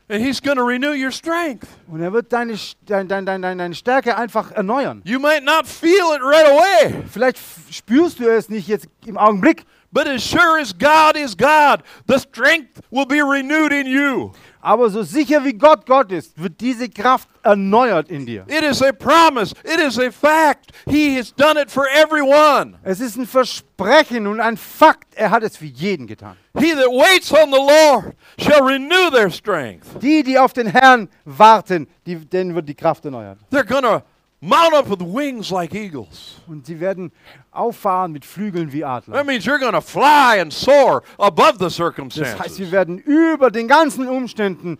[0.09, 1.67] and He's going to renew your strength.
[1.87, 5.01] und er wird deine, Sch- dein, dein, dein, dein, deine Stärke einfach erneuern.
[5.05, 7.03] You might not feel it right away.
[7.09, 7.39] Vielleicht
[7.71, 12.19] spürst du es nicht jetzt im Augenblick, But as sure as God is God, the
[12.19, 14.33] strength will be renewed in you.
[14.61, 18.45] Aber so sicher wie Gott Gott ist, wird diese Kraft erneuert in dir.
[18.47, 20.71] It is a promise, it is a fact.
[20.85, 22.77] He has done it for everyone.
[22.83, 26.35] Es ist ein Versprechen und ein Fakt, er hat es für jeden getan.
[26.57, 30.01] He that waits on the Lord shall renew their strength.
[30.01, 33.39] Die, die auf den Herrn warten, die, denen wird die Kraft erneuert.
[33.51, 34.03] They're to
[34.41, 36.41] mount up with wings like eagles.
[36.47, 37.11] Und sie werden
[37.51, 39.15] auffahren mit Flügeln wie Adler.
[39.17, 42.71] That means you're going to fly and soar above the Das heißt, wir circumstances.
[42.71, 44.77] werden über den ganzen Umständen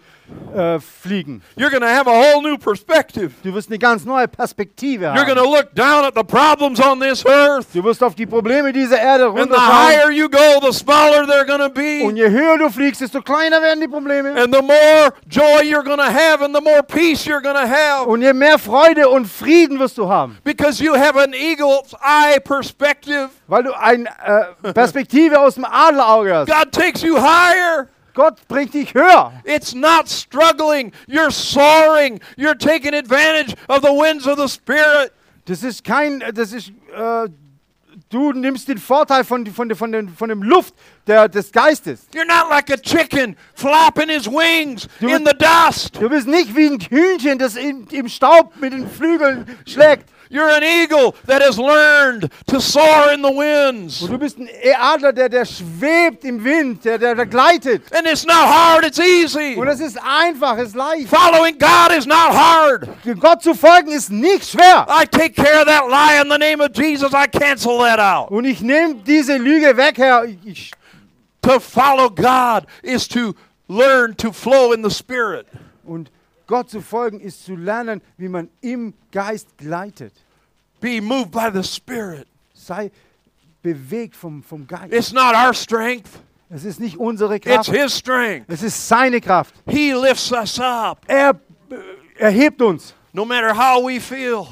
[0.56, 1.42] äh, fliegen.
[1.58, 3.32] You're going to have a whole new perspective.
[3.44, 5.44] Du wirst eine ganz neue Perspektive You're going haben.
[5.44, 7.68] to look down at the problems on this earth.
[7.74, 9.88] Du wirst auf die Probleme dieser Erde And the runterschauen.
[9.88, 12.20] higher you go, the smaller they're going to Und be.
[12.22, 14.30] je höher du fliegst, desto kleiner werden die Probleme.
[14.40, 17.68] And the more joy you're going to have and the more peace you're going to
[17.68, 18.08] have.
[18.08, 20.38] Und je mehr Freude und Frieden wirst du haben.
[20.44, 22.59] Because you have an eagle's eye perspective.
[23.48, 24.08] Weil du eine
[24.64, 26.48] äh, Perspektive aus dem Adlerauge hast.
[26.48, 27.88] God takes you higher.
[28.14, 29.32] Gott bringt dich höher.
[29.46, 30.92] It's not struggling.
[31.08, 32.20] You're soaring.
[32.38, 35.12] You're taking advantage of the winds of the Spirit.
[35.46, 37.30] Das ist kein, das ist, äh,
[38.10, 40.74] du nimmst den Vorteil von, von, von, dem, von dem Luft
[41.08, 42.08] der, des Geistes.
[42.14, 45.96] You're not like a chicken flapping his wings Du- in the dust.
[46.00, 50.10] Du bist nicht wie ein Hühnchen, das in, im Staub mit den Flügeln schlägt.
[50.32, 54.04] You're an eagle that has learned to soar in the winds.
[54.04, 54.48] Und du bist ein
[54.80, 57.82] Adler, der, der schwebt im Wind, der, der, der gleitet.
[57.92, 59.56] And it's not hard, it's easy.
[59.56, 61.10] Und es ist einfach, es ist leicht.
[61.10, 62.88] Following God is not hard.
[63.20, 64.86] Gott zu folgen ist nicht schwer.
[64.88, 67.12] I take care of that lie in the name of Jesus.
[67.12, 68.30] I cancel that out.
[68.30, 70.26] Und ich nehme diese Lüge weg, Herr.
[70.46, 70.72] Ich,
[71.42, 73.34] To follow God is to
[73.68, 75.48] learn to flow in the Spirit.
[75.84, 76.12] und
[76.50, 80.12] Gott zu folgen ist zu lernen, wie man im Geist gleitet.
[80.82, 82.26] Be moved by the Spirit.
[82.56, 82.90] Sei
[83.62, 84.92] bewegt vom, vom Geist.
[84.92, 86.10] It's not our strength,
[86.50, 88.46] Es ist nicht unsere it's Kraft, His strength.
[88.50, 89.54] es ist seine Kraft.
[89.68, 91.40] He lifts us up Er
[92.18, 94.48] erhebt uns, no matter how we feel.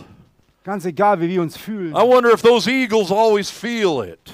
[0.63, 1.93] ganz egal, wie wir uns fühlen.
[1.95, 4.31] I wonder if those eagles always feel it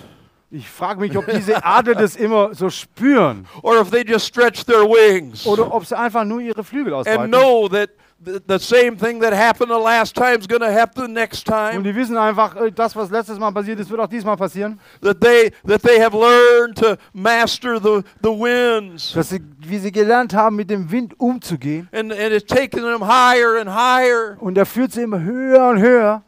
[0.56, 4.64] Ich frage mich, ob diese Adler das immer so spüren or if they just stretch
[4.66, 7.32] their wings oder ob sie einfach nur ihre Flügel and ausbreiten.
[7.32, 7.90] know that
[8.24, 11.56] the, same thing that happened the last time is going to happen the next Und
[11.56, 11.84] time.
[11.84, 14.80] die wissen einfach, äh, das, was letztes Mal passiert ist, wird auch diesmal passieren.
[15.02, 19.14] That they that they have learned to master the, the winds.
[19.14, 21.90] Dass sie, wie sie gelernt haben, mit dem Wind umzugehen.
[21.92, 24.38] And, and it's taking them higher and higher.
[24.40, 26.22] Und er führt sie immer höher und höher.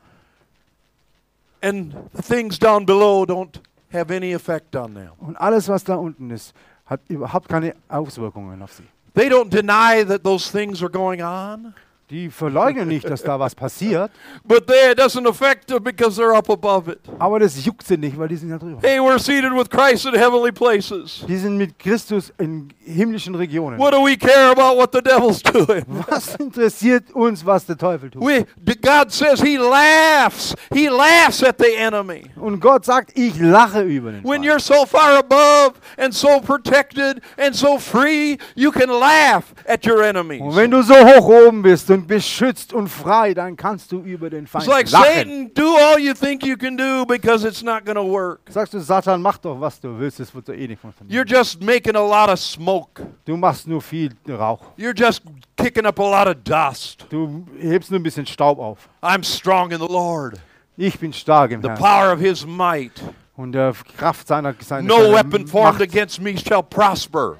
[1.61, 3.59] And the things down below don't
[3.95, 5.12] have any effect on them.
[5.19, 6.53] Und alles, was da unten ist,
[6.86, 8.84] hat überhaupt keine Auswirkungen auf sie.
[9.13, 11.73] They don't deny that those things are going on.
[12.12, 14.12] Die verleugnen nicht, dass da was passiert,
[14.44, 17.00] but they, it doesn't affect them because they're up above it.
[17.18, 18.80] aber das juckt sie nicht, weil die sind ja drüber.
[18.84, 21.26] Hey, we're seated with Christ in heavenly places.
[21.28, 23.80] Die sind mit Christus in himmlischen Regionen.
[23.80, 25.84] What do we care about what the devil's doing?
[26.08, 28.22] Was interessiert uns, was der Teufel tut?
[28.22, 28.46] We,
[28.82, 30.54] God says he laughs.
[30.72, 32.26] He laughs at the enemy.
[32.36, 34.46] Und Gott sagt, ich lache über den When Feind.
[34.46, 40.04] you're so far above and so protected and so free, you can laugh at your
[40.04, 40.41] enemies.
[40.41, 44.29] Und wenn du so hoch oben bist und beschützt und frei, dann kannst du über
[44.29, 45.05] den Feind It's like lachen.
[45.15, 48.41] Satan, do all you think you can do because it's not going to work.
[48.49, 51.15] Sagst du, Satan, mach doch, was du willst, es wird so eh nicht funktionieren.
[51.15, 53.05] You're just making a lot of smoke.
[53.25, 54.60] Du machst nur viel Rauch.
[54.77, 55.23] You're just
[55.58, 57.05] kicking up a lot of dust.
[57.10, 58.89] Du hebst nur ein bisschen Staub auf.
[59.01, 60.39] I'm strong in the Lord.
[60.77, 61.79] Ich bin stark im The Herrn.
[61.79, 62.91] power of his might.
[63.38, 65.81] Und der Kraft seiner, seiner, No seiner weapon formed Macht.
[65.81, 67.38] against me shall prosper.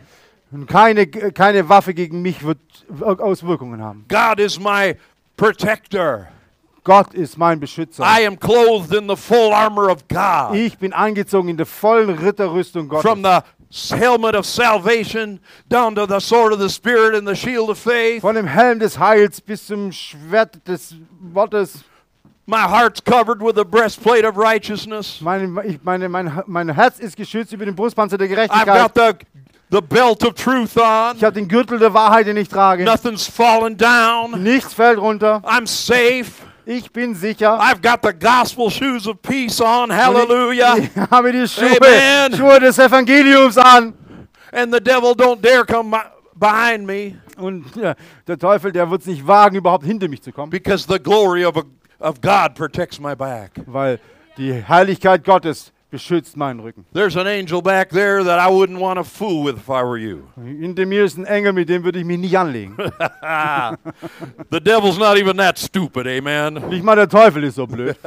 [0.55, 2.59] Und keine, keine Waffe gegen mich wird
[3.01, 4.05] Auswirkungen haben.
[4.07, 4.95] God is my
[5.35, 6.27] protector.
[6.85, 8.03] Gott ist mein Beschützer.
[8.03, 10.55] I am clothed in the full armor of God.
[10.55, 13.01] Ich bin angezogen in der vollen Ritterrüstung Gottes.
[13.09, 13.39] From the
[13.95, 18.21] helmet of salvation down to the sword of the Spirit and the shield of faith.
[18.21, 20.95] Von dem Helm des Heils bis zum Schwert des
[21.33, 21.83] Wortes.
[22.47, 25.19] My heart's covered with the breastplate of righteousness.
[25.19, 28.93] Meine, ich, meine, mein, mein Herz ist geschützt über den Brustpanzer der I've Gerechtigkeit.
[28.93, 29.25] got the,
[29.75, 31.17] the belt of truth on.
[31.17, 32.85] Ich habe den Gürtel der Wahrheit, den ich trage.
[32.85, 34.41] Nothing's fallen down.
[34.41, 35.41] Nichts fällt runter.
[35.43, 36.31] I'm safe.
[36.65, 37.59] Ich bin sicher.
[37.59, 39.91] I've got the gospel shoes of peace on.
[39.91, 40.77] Hallelujah.
[40.77, 42.33] Ich, ich habe die Schuhe, Amen.
[42.33, 43.93] Schuhe des Evangeliums an.
[44.51, 45.95] And the devil don't dare come
[46.33, 50.31] behind me Und ja, der Teufel, der wird es nicht wagen, überhaupt hinter mich zu
[50.31, 50.49] kommen.
[50.49, 51.63] because the glory of, a,
[51.99, 53.51] of God protects my back.
[53.65, 53.99] Weil
[54.38, 56.86] die Heiligkeit Gottes beschützt meinen Rücken.
[56.93, 59.97] There's an angel back there that I wouldn't want to fool with if I were
[59.97, 60.27] you.
[60.36, 62.75] Hinter mir ist ein Engel, mit dem würde ich mich nicht anlegen.
[64.49, 66.55] The devil's not even that stupid, amen.
[66.69, 67.95] Nicht mal der Teufel ist so blöd.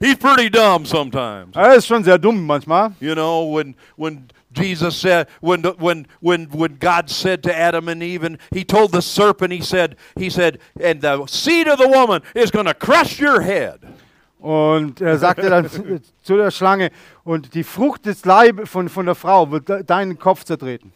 [0.00, 1.54] He's pretty dumb sometimes.
[1.54, 2.92] Er ist schon sehr dumm manchmal.
[3.00, 8.02] You know, when when Jesus said when when when when God said to Adam and
[8.02, 11.86] Eve and he told the serpent he said he said and the seed of the
[11.86, 13.78] woman is going to crush your head.
[14.40, 15.68] Und er sagte dann
[16.22, 16.90] zu- der Schlange,
[17.24, 20.92] und die Frucht des Leibes von, von der Frau wird de- deinen Kopf zertreten.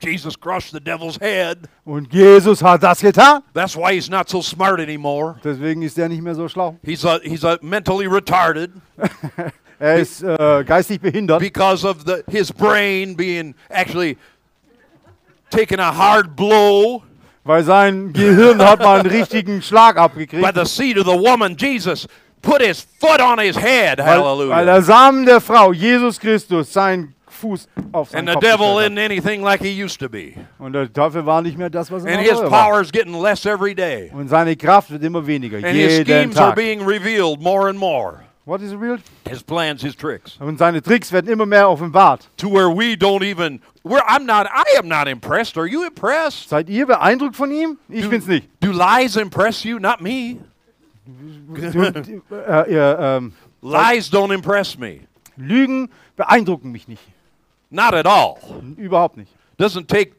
[0.00, 1.58] Jesus crushed the devil's head.
[1.84, 3.42] Und Jesus hat das getan.
[3.54, 5.36] That's why he's not so smart anymore.
[5.42, 6.76] Deswegen ist er nicht mehr so schlau.
[6.82, 8.72] He's a, he's a mentally retarded
[9.78, 14.16] Er ist äh, geistig behindert, because of the his brain being actually
[15.50, 17.02] taking a hard blow
[17.46, 20.54] weil sein Gehirn hat mal einen richtigen Schlag by abgekriegt.
[20.54, 21.56] the seed of the woman.
[21.56, 22.06] Jesus
[22.42, 23.98] put his foot on his head.
[23.98, 24.64] Weil, weil Hallelujah.
[24.64, 28.98] der Samen der Frau, Jesus Christus, seinen Fuß auf And seinen the Kopf devil isn't
[28.98, 30.32] anything like he used to be.
[30.58, 33.44] Und der Teufel war nicht mehr das, was er And his power is getting less
[33.44, 34.10] every day.
[34.14, 36.56] Und seine Kraft wird immer weniger, And his jeden schemes are Tag.
[36.56, 38.20] being revealed more and more.
[38.46, 38.98] What is real?
[39.28, 40.36] His plans, his tricks.
[40.38, 42.28] Und seine Tricks werden immer mehr offenbart.
[42.36, 45.58] To where we don't even we're I'm not I am not impressed.
[45.58, 46.48] Are you impressed?
[46.50, 47.76] Seid ihr beeindruckt von ihm?
[47.88, 48.48] Ich Do- bin's nicht.
[48.60, 49.80] Do lies impress you?
[49.80, 50.38] Not me.
[52.30, 53.32] Äh, ihr, ähm,
[53.62, 55.00] Lies don't impress me.
[55.36, 57.02] Lügen beeindrucken mich nicht.
[57.70, 58.36] Not at all.
[58.76, 59.32] Überhaupt nicht.
[59.58, 60.12] Doesn't take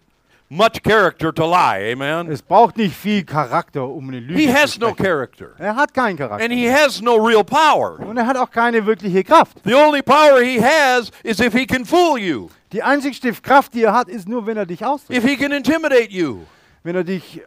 [0.49, 2.31] much character to lie, amen.
[2.31, 5.03] Es braucht nicht viel Charakter, um eine Lüge He zu has no sprechen.
[5.05, 5.49] character.
[5.57, 6.43] Er hat keinen Charakter.
[6.43, 7.99] And he has no real power.
[7.99, 9.57] Und er hat auch keine wirkliche Kraft.
[9.65, 13.83] The only power he has is if he can fool you, Die einzigste Kraft, die
[13.83, 15.17] er hat, ist nur, wenn er dich austritt.
[15.17, 16.39] if he can intimidate you.
[16.83, 17.41] Wenn er dich?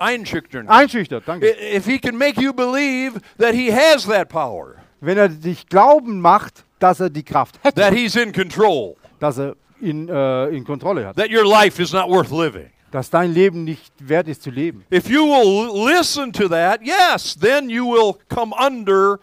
[0.00, 0.68] Einschüchtern.
[0.68, 1.22] einschüchtert.
[1.26, 1.46] Danke.
[1.46, 6.20] If he can make you believe that he has that power, Wenn er dich glauben
[6.20, 10.64] macht, dass er die Kraft hätte, that he's in control, dass er in, äh, in
[10.64, 12.70] Kontrolle hat, that your life is not worth living.
[12.90, 14.84] dass dein Leben nicht wert ist zu leben.
[14.92, 19.18] If you will listen to that, yes, then you will come under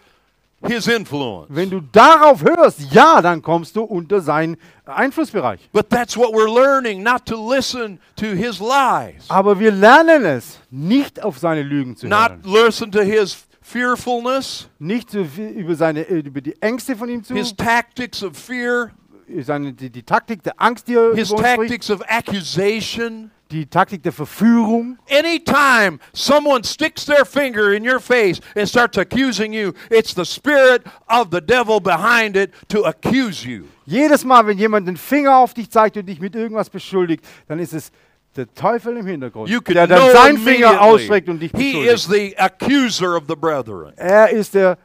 [0.67, 1.47] his influence.
[1.50, 5.69] Wenn du darauf hörst, ja, dann kommst du unter seinen Einflussbereich.
[5.71, 10.60] But that's what we're learning, not to listen to his lies, Aber wir lernen es,
[10.69, 12.65] nicht auf seine Lügen zu not hören.
[12.65, 18.21] listen to his fearfulness, Nicht über, seine, über die Ängste von ihm zu, his tactics
[18.21, 18.91] of fear,
[19.41, 23.32] seine, die, die Taktik der Angst, die er his tactics of accusation.
[23.52, 24.98] die Taktik der Verführung.
[25.10, 30.84] Anytime someone sticks their finger in your face and starts accusing you, it's the spirit
[31.08, 33.65] of the devil behind it to accuse you.
[33.86, 37.60] Jedes Mal, wenn jemand den Finger auf dich zeigt und dich mit irgendwas beschuldigt, dann
[37.60, 37.91] ist es
[38.36, 42.08] der Teufel im Hintergrund, You der dann seinen Finger ausstreckt und dich immediately he is
[42.08, 42.38] beschuldigt.
[42.38, 43.94] the accuser of the brethren.
[43.98, 44.78] Er ist der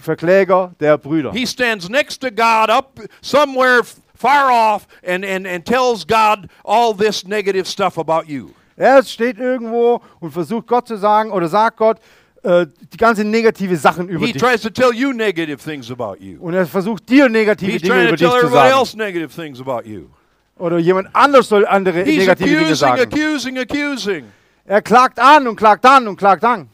[0.00, 1.32] Verkläger der Brüder.
[1.32, 3.82] He stands next to God up somewhere
[4.14, 8.50] far off and, and, and tells God all this negative stuff about you.
[8.76, 11.98] Er steht irgendwo und versucht Gott zu sagen oder sagt Gott
[12.44, 14.40] äh, die ganze negative Sachen über He dich.
[14.40, 16.38] tries to tell you negative things about you.
[16.40, 18.78] Und er versucht dir negative He's Dinge über dich tell zu everybody sagen.
[18.78, 20.08] else negative things about you.
[20.56, 23.00] Oder jemand anders soll andere He's negative Dinge accusing, sagen.
[23.02, 24.24] accusing, accusing.
[24.64, 26.68] Er klagt an und klagt an und klagt an.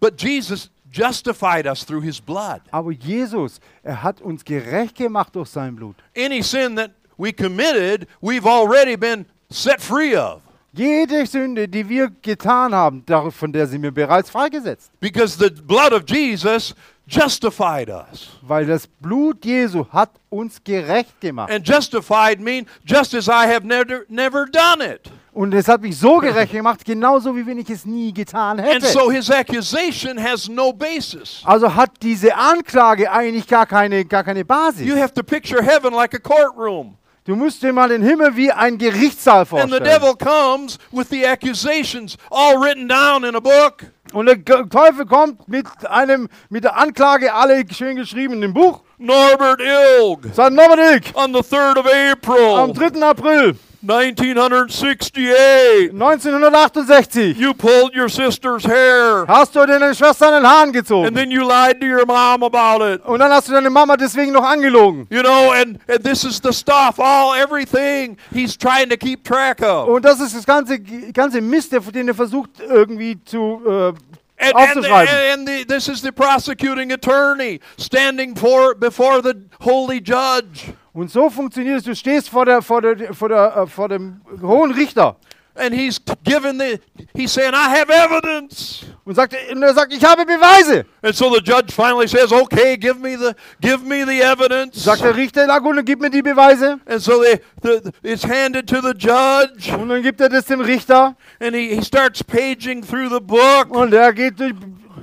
[0.00, 2.62] But Jesus justified us through his blood.
[2.70, 5.96] Aber Jesus, er hat uns gerecht gemacht durch sein Blut.
[6.16, 10.40] Any sin that we committed, we've already been set free of.
[10.72, 14.90] Jede Sünde, die wir getan haben, von der sind wir bereits freigesetzt.
[15.00, 16.74] Because the blood of Jesus
[17.06, 18.28] justified us.
[18.42, 21.50] Weil das Blut Jesu hat uns gerecht gemacht.
[21.50, 25.10] And justified mean just as I have never never done it.
[25.36, 28.66] Und es hat mich so gerecht gemacht, genauso wie wenn ich es nie getan And
[28.66, 28.86] hätte.
[28.86, 31.42] so his accusation has no basis.
[31.44, 34.86] Also hat diese Anklage eigentlich gar keine, gar keine Basis.
[34.86, 36.96] You have to picture heaven like a courtroom.
[37.24, 39.84] Du musst dir mal den Himmel wie ein Gerichtssaal And the vorstellen.
[39.84, 43.84] devil comes with the accusations all written down in a book.
[44.14, 48.54] Und der Ge- Teufel kommt mit, einem, mit der Anklage, alle schön geschrieben in dem
[48.54, 48.80] Buch.
[48.96, 53.02] Norbert Ilg Sagt Norbert on the 3rd of am April, 3.
[53.06, 55.92] April 1968.
[55.92, 59.26] 1968 You pulled your sister's hair.
[59.26, 61.06] hast du deine Schwester den Haaren gezogen.
[61.06, 63.04] And then you lied to your mom about it.
[63.04, 65.06] Und dann hast du deine Mama deswegen noch angelogen.
[65.10, 69.62] You know, and, and this is the stuff, all everything he's trying to keep track
[69.62, 69.88] of.
[69.88, 73.92] Und das ist das ganze, ganze Mist, der- den er versucht irgendwie zu äh,
[74.38, 75.14] And, and, aufzuschreiben.
[75.32, 80.74] and the, this is the prosecuting attorney standing for, before the holy judge.
[80.96, 81.84] Und so funktioniert es.
[81.84, 85.16] Du stehst vor, der, vor, der, vor, der, äh, vor dem hohen Richter
[85.58, 86.78] And he's given the,
[87.14, 88.84] he's saying, I have evidence.
[89.06, 90.84] und, sagt, und er sagt, ich habe Beweise.
[91.02, 94.84] And so the judge finally says, okay, give me the, give me the evidence.
[94.84, 96.78] Sagt der Richter, na gut, dann gib mir die Beweise.
[96.86, 99.74] And so they, the, it's handed to the judge.
[99.74, 101.16] Und dann gibt er das dem Richter.
[101.40, 103.70] And he, he starts paging through the book.
[103.70, 104.52] Und er geht durch,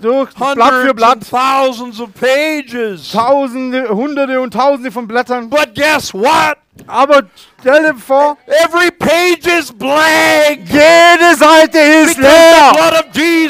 [0.04, 1.14] durch Blatt für Blatt.
[1.16, 3.12] and thousands of pages.
[3.12, 5.50] Tausende, Hunderte und Tausende von Blättern.
[5.50, 6.58] But guess what?
[6.88, 7.22] Aber
[7.62, 10.62] stell dir vor, Every page is blank.
[10.68, 13.43] jede Seite ist Because the blood of Jesus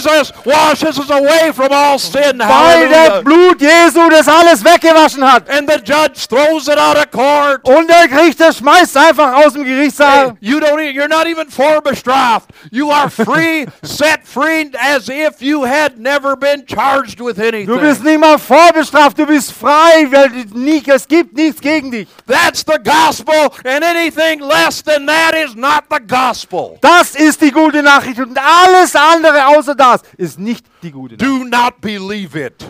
[0.45, 3.21] Weil Hallelujah.
[3.21, 5.49] Blut Jesu das alles weggewaschen hat.
[5.49, 7.63] And the judge throws it out of court.
[7.67, 10.35] Und der Richter schmeißt einfach aus dem Gerichtssaal.
[10.39, 10.79] You don't.
[10.79, 12.49] e- You're not even vorbestraft.
[12.71, 18.01] You are free, set free, as if you had never been charged with Du bist
[18.01, 18.03] anything.
[18.03, 22.07] nicht mal vorbestraft, du bist frei, weil nie, es gibt nichts gegen dich.
[22.27, 26.77] That's the gospel, and anything less than that is not the gospel.
[26.81, 31.31] Das ist die gute Nachricht und alles andere außer das ist nicht die gute Nachricht.
[31.31, 32.65] Do not believe it.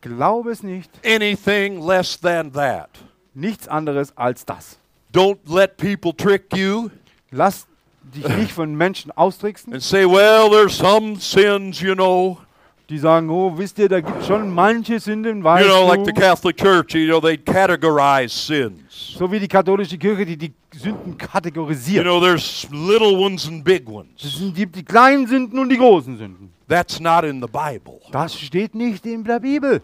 [0.00, 2.90] Glaube es nicht, Anything less than that.
[3.34, 4.78] nichts anderes als das.
[5.12, 6.90] Don't let people trick you
[7.30, 7.66] Lass
[8.14, 12.38] dich nicht von Menschen austricksen, and say, well, there's some sins, you know.
[12.88, 16.04] die sagen, oh, wisst ihr, da gibt es schon manche Sünden, weißt You know, like
[16.06, 16.12] the.
[16.12, 19.14] Catholic Church, you know, they categorize sins.
[19.18, 22.04] So wie die katholische Kirche, die die Sünden You kategorisiert.
[22.04, 24.08] know, there's little ones and big ones.
[24.18, 26.52] sind die, die kleinen Sünden und die großen Sünden.
[26.68, 28.00] That's not in the Bible.
[28.10, 29.82] Das steht nicht in der Bibel.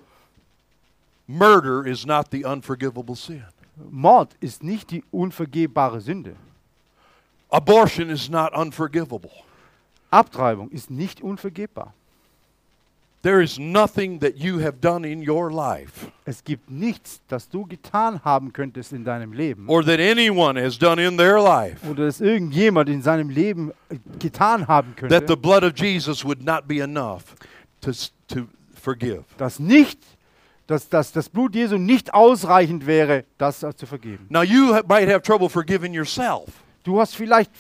[1.27, 3.45] Murder is not the unforgivable sin.
[3.91, 6.37] Mord ist nicht die unvergebbare Sünde.
[7.51, 9.31] Abortion is not unforgivable.
[10.11, 11.95] Abtreibung ist nicht unvergebbar.
[13.23, 17.65] There is nothing that you have done in your life Es gibt nichts, das du
[17.67, 22.07] getan haben könntest in deinem Leben or that anyone has done in their life oder
[22.07, 23.73] das irgendjemand in seinem Leben
[24.19, 27.37] getan haben that the könnte, blood of Jesus would not be enough
[27.81, 27.93] to,
[28.27, 29.23] to forgive.
[29.39, 30.01] dass nicht,
[30.67, 34.27] dass, dass das Blut Jesu nicht ausreichend wäre, das zu vergeben.
[34.31, 36.49] Now, you might have trouble forgiving yourself,
[36.85, 37.53] Du hast vielleicht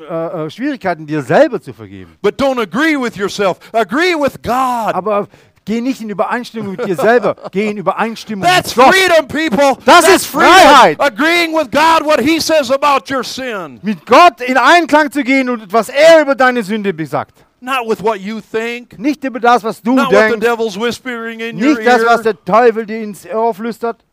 [0.00, 3.58] äh, äh, Schwierigkeiten, dir selber zu vergeben, but don't agree with yourself.
[3.72, 4.94] Agree with God.
[4.94, 5.28] aber
[5.64, 8.94] geh nicht in Übereinstimmung mit dir selber, geh in Übereinstimmung That's mit Gott.
[8.94, 9.82] freedom, people.
[9.84, 11.00] Das That's ist Freiheit.
[11.00, 15.48] Agreeing with God what He says about your sin, Mit Gott in Einklang zu gehen
[15.48, 17.44] und was er über deine Sünde besagt.
[17.60, 20.78] not with what you think, Nicht über das, was du not what the denkst, devil's
[20.78, 24.04] whispering in your nicht das, was der Teufel dir ins Ohr flüstert.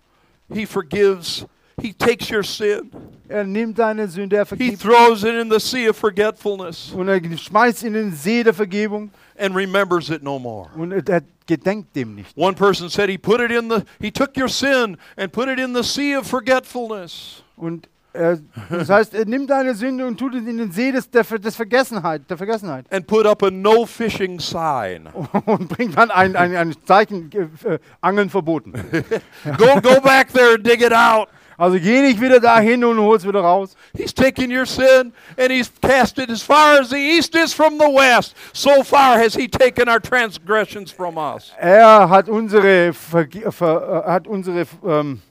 [0.52, 1.46] He forgives.
[1.82, 2.92] He takes your sin.
[3.28, 7.20] Er nimmt deine Sünde, er He throws it in the sea of forgetfulness und er
[7.20, 10.70] schmeißt in den See der Vergebung and remembers it no more.
[10.76, 12.38] und er gedenkt dem nicht.
[12.38, 15.60] One person said he put it in the he took your sin and put it
[15.60, 17.44] in the sea of forgetfulness.
[17.58, 21.10] Und er, das heißt, er nimmt deine Sünde und tut es in den See des,
[21.10, 25.08] der, des Vergessenheit, der Vergessenheit and put up a no fishing sign.
[25.46, 28.72] und bringt dann ein, ein, ein Zeichen, äh, Angeln verboten.
[29.58, 31.28] go go back there and dig it out.
[31.58, 33.76] Also geh nicht wieder dahin und hol's wieder raus.
[33.96, 37.78] He's taken your sin and he's cast it as far as the east is from
[37.78, 38.36] the west.
[38.54, 41.54] So far has he taken our transgressions from us.
[41.58, 45.22] Er hat unsere, Verge ver äh, hat unsere ähm,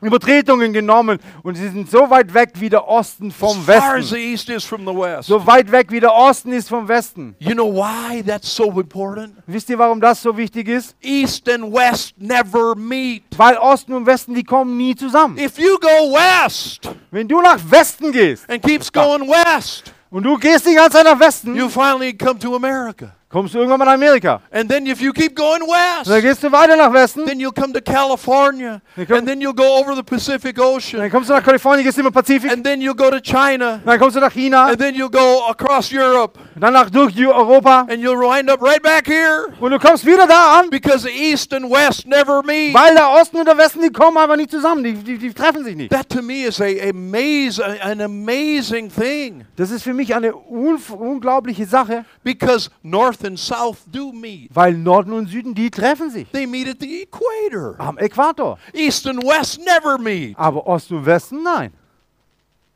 [0.00, 4.02] Übertretungen genommen und sie sind so weit weg wie der Osten vom Westen.
[4.02, 5.28] the east is from the west.
[5.28, 7.34] So weit weg wie der Osten ist vom Westen.
[7.38, 9.34] You know why that's so important?
[9.46, 10.96] Wisst ihr, warum das so wichtig ist?
[11.00, 13.24] East and west never meet.
[13.36, 15.36] Weil Osten und Westen, die kommen nie zusammen.
[15.38, 20.36] If you go west Wenn du nach Westen gehst and keeps going west, und du
[20.38, 23.12] gehst die ganze Zeit nach Westen, you finally come to America.
[23.30, 24.40] Kommst du irgendwann mal nach Amerika.
[24.50, 27.52] And then if you keep going west, Dann gehst du weiter nach Westen, then you'll
[27.52, 28.80] come to California.
[28.96, 31.00] Dann komm- And then you'll go over the Pacific Ocean.
[31.00, 33.80] dann kommst du nach Kalifornien, gehst im Pazifik, And then you'll go to China.
[33.84, 36.38] dann kommst du nach China, And then you'll go across Europe.
[36.56, 39.48] dann nach durch Europa And you'll wind up right back here.
[39.60, 42.72] und du kommst wieder da an, Because the east and west never meet.
[42.74, 45.64] weil der Osten und der Westen, die kommen einfach nicht zusammen, die, die, die treffen
[45.64, 45.90] sich nicht.
[45.92, 49.44] That to me is a, a maze, an amazing thing.
[49.56, 54.50] Das ist für mich eine unglaubliche Sache, Because north and south do meet.
[54.54, 57.74] weil Norden und Süden, die treffen sich They meet at the equator.
[57.78, 58.58] am Äquator.
[58.72, 60.38] East and west never meet.
[60.38, 61.72] Aber Osten und Westen, nein.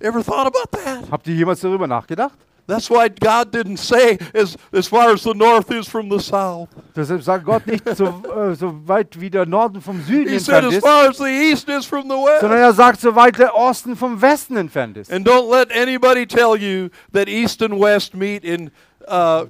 [0.01, 1.11] Ever thought about that?
[1.11, 2.37] Habt ihr jemals darüber nachgedacht?
[2.69, 6.69] That's why God didn't say as, as far as the north is from the south.
[6.95, 10.65] Deshalb sagt Gott nicht so, äh, so weit wie der Norden vom Süden He said
[10.65, 12.41] as ist, far as the east is from the west.
[12.41, 15.13] sondern er sagt, so weit der Osten vom Westen entfernt ist.
[15.13, 18.71] And don't let anybody tell you that east and west meet in
[19.09, 19.47] uh,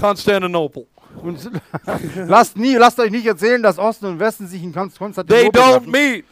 [0.00, 0.86] Constantinople.
[1.22, 1.50] Und
[2.26, 5.60] lasst, nie, lasst euch nicht erzählen, dass Osten und Westen sich in Konst- They Konstantinopel
[5.60, 5.90] don't treffen.
[5.90, 6.24] meet.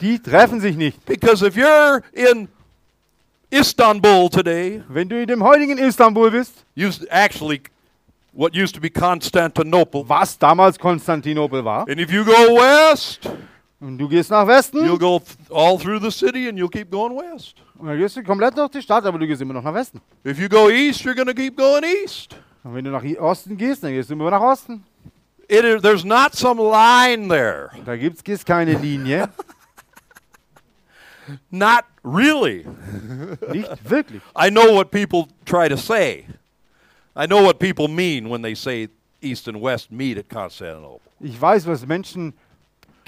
[0.00, 1.04] Die treffen sich nicht.
[1.06, 2.48] Because if you're in
[3.50, 7.60] Istanbul today, Wenn du in dem heutigen Istanbul bist, used actually
[8.32, 13.28] what used to be Constantinople, was damals Konstantinopel war, and if you go west,
[13.78, 15.20] und du gehst nach Westen, you'll go
[15.50, 17.56] all through the city and you'll keep going west.
[17.78, 20.00] und dann gehst du komplett durch die Stadt, aber du gehst immer noch nach Westen.
[20.26, 22.34] If you go east, you're going to keep going east.
[22.64, 24.84] Und wenn du nach Osten gehst, dann gehst du immer nach Osten.
[25.48, 27.70] It there's not some line there.
[27.84, 29.28] Da gibt es keine Linie.
[31.50, 32.66] Not really.
[33.52, 34.22] Nicht wirklich.
[34.36, 36.26] I know what people try to say.
[37.14, 38.88] I know what people mean when they say
[39.20, 41.00] east and west meet at Constantinople.
[41.20, 42.32] Ich weiß, was Menschen,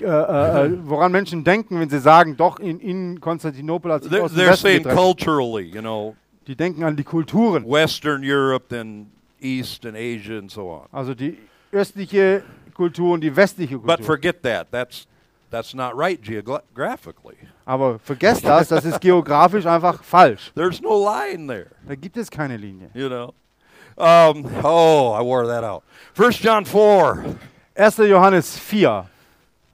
[0.00, 4.12] äh, äh, äh, woran Menschen denken, wenn sie sagen, doch in, in Konstantinopel hat sich
[4.12, 4.98] They're, Osten und they're Westen saying getrennt.
[5.00, 6.14] culturally, you know,
[6.46, 7.64] Die denken an die Kulturen.
[7.64, 9.10] Western Europe, then
[9.44, 10.88] East and Asia, and so on.
[10.92, 11.38] Also die
[11.72, 12.42] östliche
[12.74, 14.70] Kultur und die westliche But forget that.
[14.70, 15.06] That's
[15.50, 17.36] that's not right geographically.
[17.66, 20.52] Aber vergesst das, das ist geografisch einfach falsch.
[20.54, 21.70] There's no line there.
[21.86, 22.90] Da gibt es keine Linie.
[22.94, 23.34] You know.
[23.96, 25.84] Um, oh, I wore that out.
[26.14, 27.36] First John four.
[27.76, 28.08] 1.
[28.08, 29.06] Johannes 4.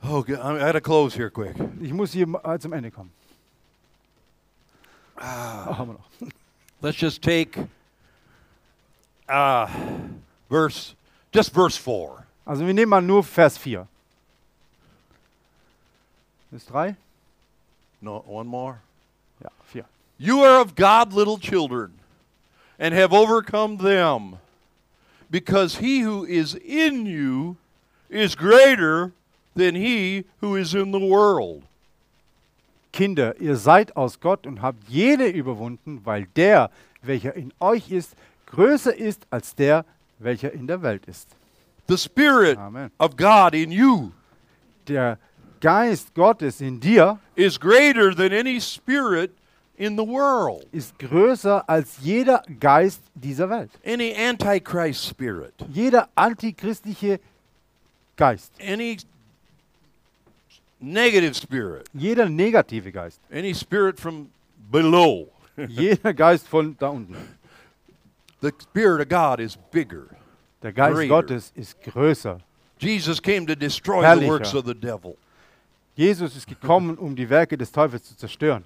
[0.03, 1.55] Oh, I got to close here quick.
[1.83, 2.27] Ich muss hier
[2.59, 3.11] zum Ende kommen.
[5.18, 5.87] Ah.
[6.81, 7.59] Let's just take
[9.31, 9.68] uh,
[10.49, 10.95] verse,
[11.33, 12.26] just verse four.
[12.47, 13.87] Also wir nehmen mal nur Vers 4.
[16.51, 16.97] Bis 3?
[18.03, 18.81] No, one more.
[19.41, 19.85] Ja, 4.
[20.18, 21.93] You are of God, little children,
[22.78, 24.39] and have overcome them,
[25.31, 27.57] because he who is in you
[28.09, 29.12] is greater
[29.55, 31.62] than he who is in the world.
[32.93, 36.70] Kinder, ihr seid aus Gott und habt jene überwunden, weil der,
[37.03, 38.16] welcher in euch ist,
[38.51, 39.85] größer ist als der,
[40.19, 41.29] welcher in der Welt ist.
[41.89, 42.91] The Spirit Amen.
[42.99, 44.13] of God in you
[44.87, 45.19] Der
[45.61, 49.31] Geist Gottes in dir is greater than any spirit
[49.77, 53.71] in the world, ist größer als jeder Geist dieser Welt.
[53.85, 57.19] any antichrist spirit, Jeder antichristliche
[58.17, 58.99] Geist, any
[60.81, 64.31] negative spirit, jeder negative Geist, any spirit from
[64.71, 65.29] below.
[65.69, 67.17] jeder Geist von da unten.
[68.41, 70.07] The Spirit of God is bigger.
[70.62, 71.09] Der Geist Greater.
[71.09, 72.38] Gottes ist größer.
[72.78, 74.28] Jesus came to destroy the Herrlicher.
[74.30, 75.16] works of the devil.
[75.95, 78.64] Jesus ist gekommen, um die Werke des Teufels zu zerstören.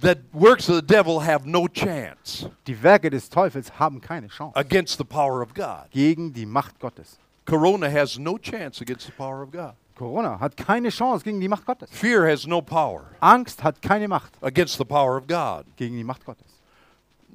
[0.00, 4.56] The works of the devil have no chance Die Werke des Teufels haben keine Chance
[4.56, 5.90] against the power of God.
[5.90, 7.18] gegen die Macht Gottes.
[7.46, 9.74] Corona has no chance against the power of God.
[9.96, 11.88] Corona hat keine Chance gegen die Macht Gottes.
[11.92, 15.64] Fear has no power Angst hat keine Macht against the power of God.
[15.76, 16.46] gegen die Macht Gottes.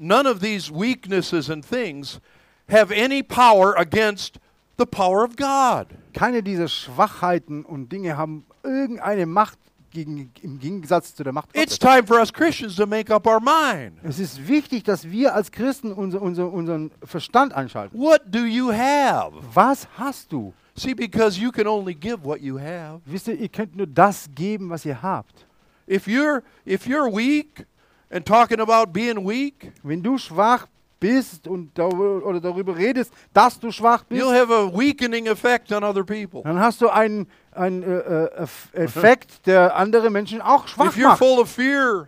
[0.02, 2.22] None of these weaknesses and things
[2.70, 4.39] have any power against
[4.78, 5.88] the power of God.
[6.14, 9.60] Keine dieser Schwachheiten und Dinge haben irgendeine Macht
[9.91, 11.80] gegen, im Gegensatz zu der Macht It's Gottes.
[11.80, 13.97] time for us Christians to make up our mind.
[14.04, 18.00] Es ist wichtig, dass wir als Christen unser, unser, unseren Verstand einschalten.
[18.00, 19.34] What do you have?
[19.54, 20.54] Was hast du?
[20.76, 23.02] See, because you can only give what you have.
[23.06, 25.45] Wisst ihr, ihr könnt nur das geben, was ihr habt.
[25.89, 27.66] If you're if you're weak
[28.12, 30.68] and talking about being weak, Wenn du schwach
[30.99, 35.72] bist und darüber, oder darüber redest, dass du schwach bist, you'll have a weakening effect
[35.72, 36.41] on other people.
[36.43, 40.97] dann hast du einen, einen äh, äh, Eff- Effekt, der andere Menschen auch schwach If
[40.97, 41.20] you're macht.
[41.20, 42.07] full of fear,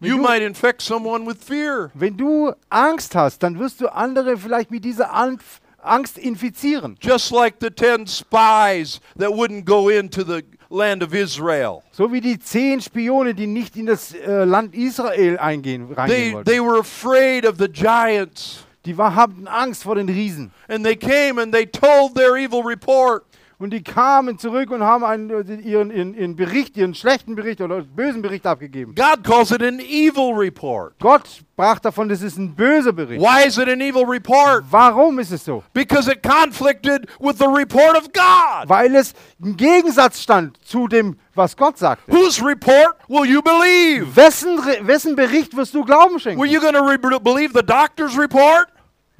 [0.00, 1.90] you du- might infect someone with fear.
[1.94, 6.96] Wenn du Angst hast, dann wirst du andere vielleicht mit dieser Anf Angst infizieren.
[7.00, 11.82] Just like the 10 spies that wouldn't go into the land of Israel.
[11.92, 16.32] So wie die zehn Spione, die nicht in das äh, Land Israel eingehen, reingehen They,
[16.32, 16.44] wollten.
[16.50, 18.64] they were afraid of the giants.
[18.84, 20.50] Die war, hatten Angst vor den Riesen.
[20.68, 23.24] And they came and they told their evil report.
[23.62, 27.60] Und die kamen zurück und haben einen, äh, ihren, ihren, ihren Bericht, ihren schlechten Bericht
[27.60, 28.92] oder bösen Bericht abgegeben.
[28.96, 30.94] God calls it an evil report.
[30.98, 33.22] Gott sprach davon, das ist ein böser Bericht.
[33.22, 34.64] Why is it an evil report?
[34.68, 35.62] Warum ist es so?
[35.72, 38.68] Because it conflicted with the report of God.
[38.68, 42.10] Weil es im Gegensatz stand zu dem, was Gott sagte.
[42.10, 44.16] Whose report will you believe?
[44.16, 46.42] Wessen, wessen Bericht wirst du Glauben schenken?
[46.42, 48.66] Were you going to believe the doctor's report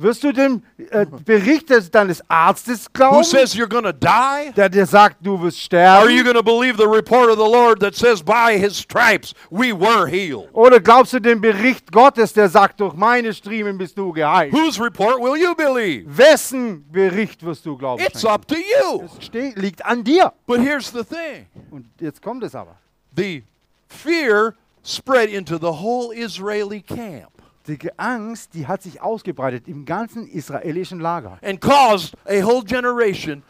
[0.03, 4.53] Wirst du dem äh, Bericht des, deines Arztes who glauben, says you're going to die?
[4.57, 6.25] der dir sagt, du wirst Are you sterben?
[6.25, 10.07] going to believe the report of the Lord that says, by his stripes we were
[10.09, 10.49] healed?
[10.53, 14.53] Oder glaubst du dem Bericht Gottes, der sagt, durch meine Striemen bist du geheilt?
[14.53, 16.05] Whose report will you believe?
[16.07, 19.05] Wessen Bericht wirst du Glauben It's up to you.
[19.19, 20.33] Es ste- liegt an dir.
[20.47, 22.77] But here's the thing Und jetzt kommt es aber.
[23.15, 23.43] the
[23.89, 27.29] fear spread into the whole Israeli camp
[27.67, 33.43] Die Angst, die hat sich ausgebreitet im ganzen israelischen Lager and caused a whole generation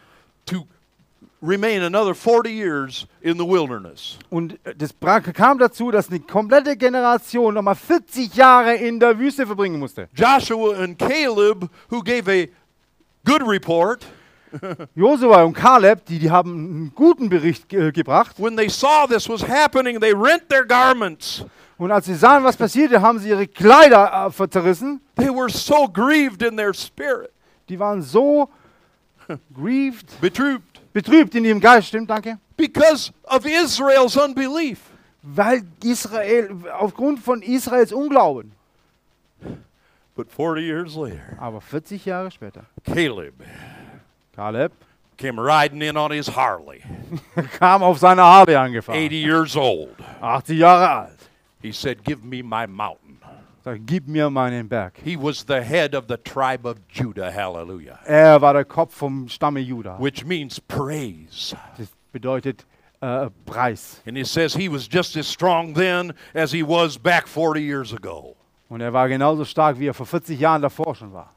[0.45, 0.67] to
[1.43, 4.19] remain another 40 years in the wilderness.
[4.31, 4.95] Und äh, das
[5.35, 10.09] kam dazu, dass eine komplette Generation nochmal 40 Jahre in der Wüste verbringen musste.
[10.15, 12.47] Joshua and Caleb, who gave a
[13.25, 14.07] good report,
[14.95, 18.39] Josua und Kaleb, die, die haben einen guten Bericht äh, gebracht.
[18.39, 21.45] when they saw this was happening, they rent their garments.
[21.79, 25.01] Und als sie sahen, was passierte, haben sie ihre Kleider äh, zerrissen.
[25.16, 27.31] They were so grieved in their spirit,
[27.68, 28.49] Die waren so
[29.55, 32.39] grieved, betrübt, betrübt in ihrem Geist, stimmt, danke.
[32.57, 34.79] because of Israel's unbelief.
[35.23, 38.53] Weil Israel, aufgrund von Israels Unglauben.
[40.14, 43.35] But 40 years later, Aber 40 Jahre später, Caleb
[44.35, 44.73] Kaleb
[45.16, 46.83] came riding in on his Harley,
[47.59, 48.99] kam auf seine Harley angefahren.
[49.01, 49.95] 80 years old.
[50.20, 51.22] 80 Jahre alt.
[51.63, 53.19] He said, Give me my mountain.
[53.65, 54.95] Sagt, gib mir meinen Berg.
[55.05, 59.29] He was the head of the tribe of Judah, hallelujah, Er war der Kopf vom
[59.29, 59.99] Stamme Juda.
[60.01, 61.55] which means praise.
[61.79, 62.67] Das bedeutet
[63.01, 64.03] äh, Preis.
[64.05, 67.93] And he says he was just as strong then as he was back 40 years
[67.93, 68.35] ago.
[68.69, 71.33] Und er war genauso stark, wie er vor 40 Jahren davor schon war.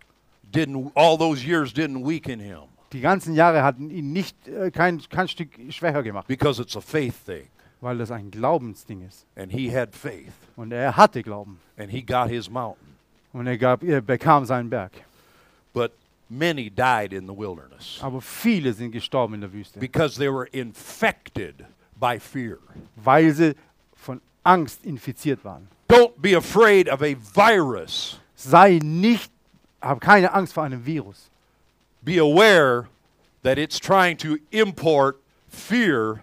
[0.52, 5.00] Didn't all those years didn't weaken him Die ganzen Jahre hatten ihn nicht äh, kein,
[5.10, 7.48] kein Stück schwächer gemacht, because it's a faith thing.
[7.86, 9.28] Weil das ein Glaubensding ist.
[9.36, 11.60] And he had faith Und er hatte Glauben.
[11.78, 12.96] and he got his mountain.
[13.32, 14.92] Und er, gab, er bekam seinen Berg.
[15.72, 15.92] But
[16.28, 20.48] many died in the wilderness Aber viele sind gestorben in der Wüste, because they were
[20.52, 21.64] infected
[22.00, 22.58] by fear.
[22.96, 23.56] weil sie
[23.96, 25.68] von Angst infiziert waren.
[25.88, 28.20] Don't be afraid of a virus.
[28.36, 29.32] Sei nicht,
[29.82, 31.30] hab keine Angst vor einem Virus.
[32.02, 32.88] Be aware
[33.44, 35.18] that it's trying to import
[35.48, 36.22] fear,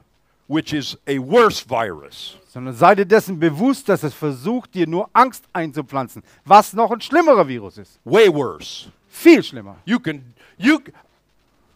[0.52, 2.36] which is a worse virus.
[2.52, 7.00] sondern sei dir dessen bewusst, dass es versucht, dir nur Angst einzupflanzen, was noch ein
[7.00, 7.98] schlimmerer Virus ist.
[8.04, 8.90] Way worse.
[9.08, 9.76] Viel schlimmer.
[9.86, 10.22] You can
[10.58, 10.78] you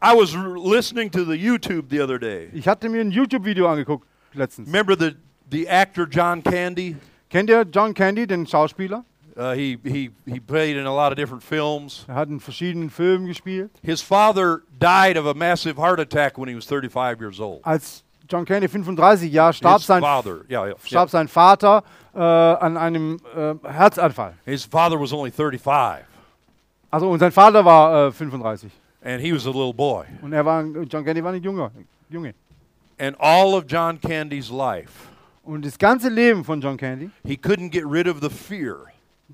[0.03, 2.51] I was listening to the YouTube the other day.
[2.53, 4.69] Ich hatte mir ein YouTube-Video angeguckt letztens.
[4.69, 5.17] Remember the
[5.51, 6.97] the actor John Candy?
[7.31, 9.05] Kennt ihr John Candy, den Schauspieler?
[9.39, 12.05] Uh, he he he played in a lot of different films.
[12.09, 13.71] Er hat in verschiedenen Filmen gespielt.
[13.83, 17.61] His father died of a massive heart attack when he was 35 years old.
[17.63, 21.83] Als John Candy 35 Jahre starb, His sein, father, yeah, yeah, starb sein Vater
[22.15, 24.35] äh, an einem äh, Herzanfall.
[24.45, 26.05] His father was only 35,
[26.91, 28.71] Also und sein Vater war äh, 35
[29.03, 30.05] and he was a little boy.
[30.23, 31.71] und er war John Candy war ein Junge,
[32.09, 32.35] Junge.
[32.99, 34.91] And all of John Candy's life,
[35.45, 38.87] Und das ganze Leben von John Candy he couldn't get rid of the fear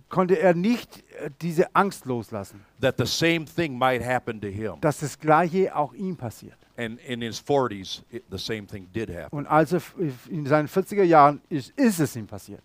[0.09, 4.74] konnte er nicht äh, diese Angst loslassen, that the same thing might happen to him.
[4.80, 6.57] dass das Gleiche auch ihm passiert.
[6.76, 9.36] And in his 40s, it, the same thing did happen.
[9.36, 9.94] Und als f-
[10.30, 12.62] in seinen 40er Jahren ist, ist es ihm passiert.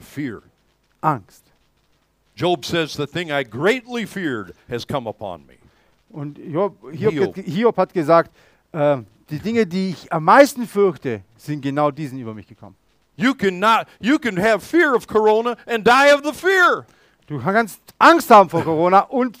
[0.00, 0.42] Fear.
[1.02, 1.44] Angst.
[2.34, 5.54] Job says, The thing I greatly feared has come upon me.
[6.10, 7.36] Und Hiob, Hiob, Hiob.
[7.36, 8.30] Hiob hat gesagt,
[8.72, 8.98] äh,
[9.28, 12.76] die Dinge, die ich am meisten fürchte, sind genau diesen über mich gekommen.
[13.16, 16.86] You can not you can have fear of corona and die of the fear.
[17.26, 19.36] Du kannst Angst haben vor Corona und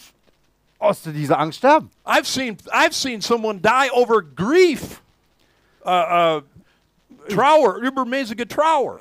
[0.78, 1.90] aus dieser Angst sterben.
[2.04, 5.00] I've seen I've seen someone die over grief.
[5.84, 6.42] Uh, uh,
[7.28, 9.00] Trauer, übermäßige Trauer.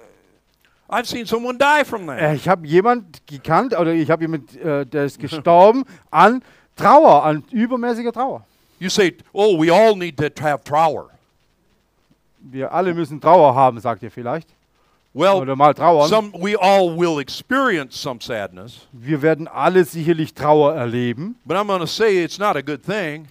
[0.89, 2.19] I've seen someone die from that.
[2.19, 6.41] Äh, ich habe jemand gekannt oder ich habe jemand, äh, der ist gestorben an
[6.75, 8.45] Trauer, an übermäßiger Trauer.
[8.79, 11.09] You say, oh, we all need to have trauer.
[12.39, 14.47] Wir alle müssen Trauer haben, sagt ihr vielleicht.
[15.17, 16.07] Well, Oder mal trauern.
[16.09, 21.35] some we all will experience some sadness, Wir werden alle sicherlich Trauer erleben.
[21.45, 23.27] but I'm going to say it's not a good thing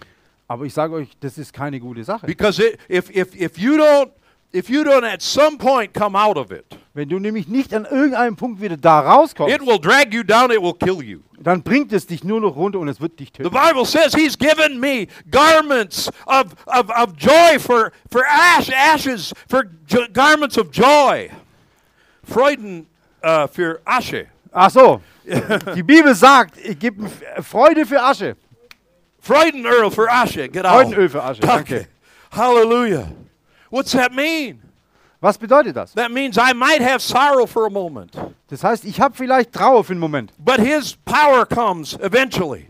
[0.49, 2.26] Aber ich sage euch, das ist keine gute Sache.
[2.26, 4.11] because it, if if if you don't
[4.53, 6.64] if you don't at some point come out of it,
[6.95, 10.51] Wenn du nämlich nicht an irgendeinem Punkt wieder da rauskommst, it will drag you down.
[10.51, 11.20] It will kill you.
[11.39, 13.51] dann bringt es dich nur noch runter und es wird dich The töten.
[13.51, 19.64] Bible says He's given me garments of of, of joy for for ash ashes for
[20.12, 21.28] garments of joy,
[22.27, 22.87] Freuden
[23.24, 24.27] uh, für Asche.
[24.53, 25.01] Ach so,
[25.74, 27.09] die Bibel sagt, ich gebe
[27.43, 28.37] Freude für Asche.
[29.20, 30.49] Freudenöl für Asche.
[30.49, 30.83] Get out.
[30.83, 31.74] Freudenöl für Asche, danke.
[31.77, 31.87] Okay.
[32.31, 33.09] Hallelujah.
[33.70, 34.62] What's that mean?
[35.20, 35.93] Was bedeutet das?
[35.95, 38.16] That means I might have sorrow for a moment,
[38.49, 40.33] Das heißt, ich habe vielleicht Trauer für einen Moment.
[40.39, 42.68] but His power comes eventually,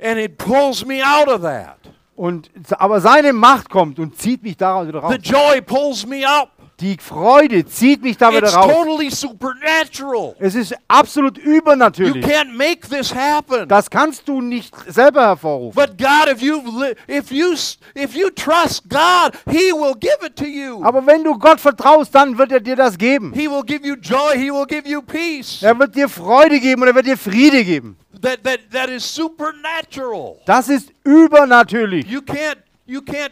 [0.00, 1.78] and it pulls me out of that.
[2.16, 5.14] Und, aber seine Macht kommt und zieht mich da wieder raus.
[5.14, 6.50] The joy pulls me up.
[6.80, 8.72] Die Freude zieht mich da wieder It's raus.
[8.72, 10.36] totally supernatural.
[10.38, 12.24] Es ist absolut You übernatürlich.
[12.24, 13.66] can't make this happen.
[13.68, 15.74] Das kannst du nicht selber hervorrufen.
[15.74, 20.18] But God, if you li- if you s- if you trust God, He will give
[20.24, 20.80] it to you.
[20.84, 23.32] Aber wenn du Gott vertraust, dann wird er dir das geben.
[23.34, 24.36] He will give you joy.
[24.38, 25.60] He will give you peace.
[25.62, 27.96] Er wird dir Freude geben und er wird dir Friede geben.
[28.22, 30.36] That that that is supernatural.
[30.46, 32.06] Das ist übernatürlich.
[32.06, 33.30] You can't you can't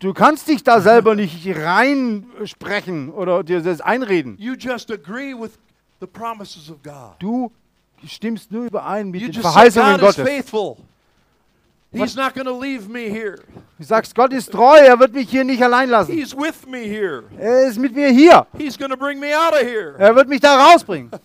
[0.00, 4.36] Du kannst dich da selber nicht reinsprechen oder dir das einreden.
[4.38, 5.52] You just agree with
[6.00, 7.14] the promises of God.
[7.18, 7.50] Du
[8.06, 10.26] stimmst nur überein mit You den Verheißungen Gottes.
[10.26, 10.76] faithful.
[11.94, 13.38] He's not going to leave me here.
[13.78, 16.12] Du sagst, Gott ist treu, er wird mich hier nicht allein lassen.
[16.12, 17.24] He's with me here.
[17.38, 18.46] Er ist mit mir hier.
[18.56, 19.94] He's going to bring me out of here.
[19.98, 21.10] Er wird mich da rausbringen.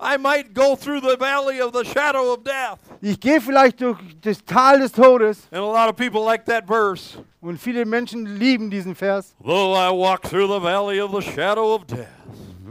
[0.00, 2.78] I might go through the valley of the shadow of death.
[3.00, 5.48] Ich gehe vielleicht durch das Tal des Todes.
[5.50, 7.18] And a lot of people like that verse.
[7.40, 9.34] Und viele Menschen lieben diesen Vers.
[9.42, 12.08] Though I walk through the valley of the shadow of death.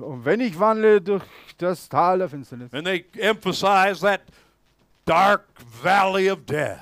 [0.02, 1.24] Und wenn ich wandle durch
[1.58, 2.74] das Tal der Finsternis.
[2.74, 4.22] And they emphasize that
[5.06, 5.46] dark
[5.84, 6.80] valley of death.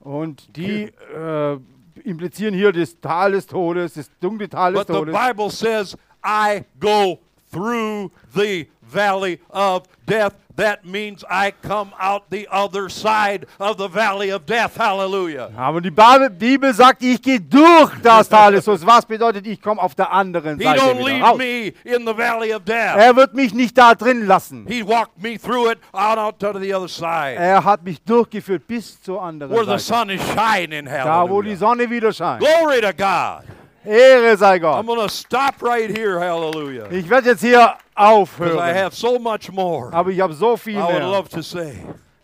[0.00, 1.58] Und die äh,
[2.04, 6.64] implizieren hier das Tal des Todes, das dunkle Tal des But the Bible says, I
[6.78, 10.34] go through the valley of death.
[10.54, 14.76] That means I come out the other side of the valley of death.
[14.76, 15.48] Hallelujah.
[15.56, 18.84] Aber die Bibel sagt, ich gehe durch das Tal des Todes.
[18.86, 21.38] Was bedeutet, ich komme auf der anderen He Seite don't wieder leave raus.
[21.38, 22.98] me in the valley of death.
[22.98, 24.66] Er wird mich nicht da drin lassen.
[24.68, 28.66] He walked me through it out, out to the other side Er hat mich durchgeführt
[28.66, 29.82] bis zur anderen where the Seite.
[29.82, 30.84] sun is shining.
[30.84, 31.56] Da, wo die Hallelujah.
[31.56, 32.40] Sonne wieder scheint.
[32.40, 33.44] Glory to God.
[33.84, 35.62] Ehre sei I'm Gott.
[35.62, 36.18] right here.
[36.20, 36.90] Hallelujah.
[36.90, 38.58] Ich werde jetzt hier aufhören.
[38.58, 41.74] have so much more Aber ich habe so viel I would mehr, love to say.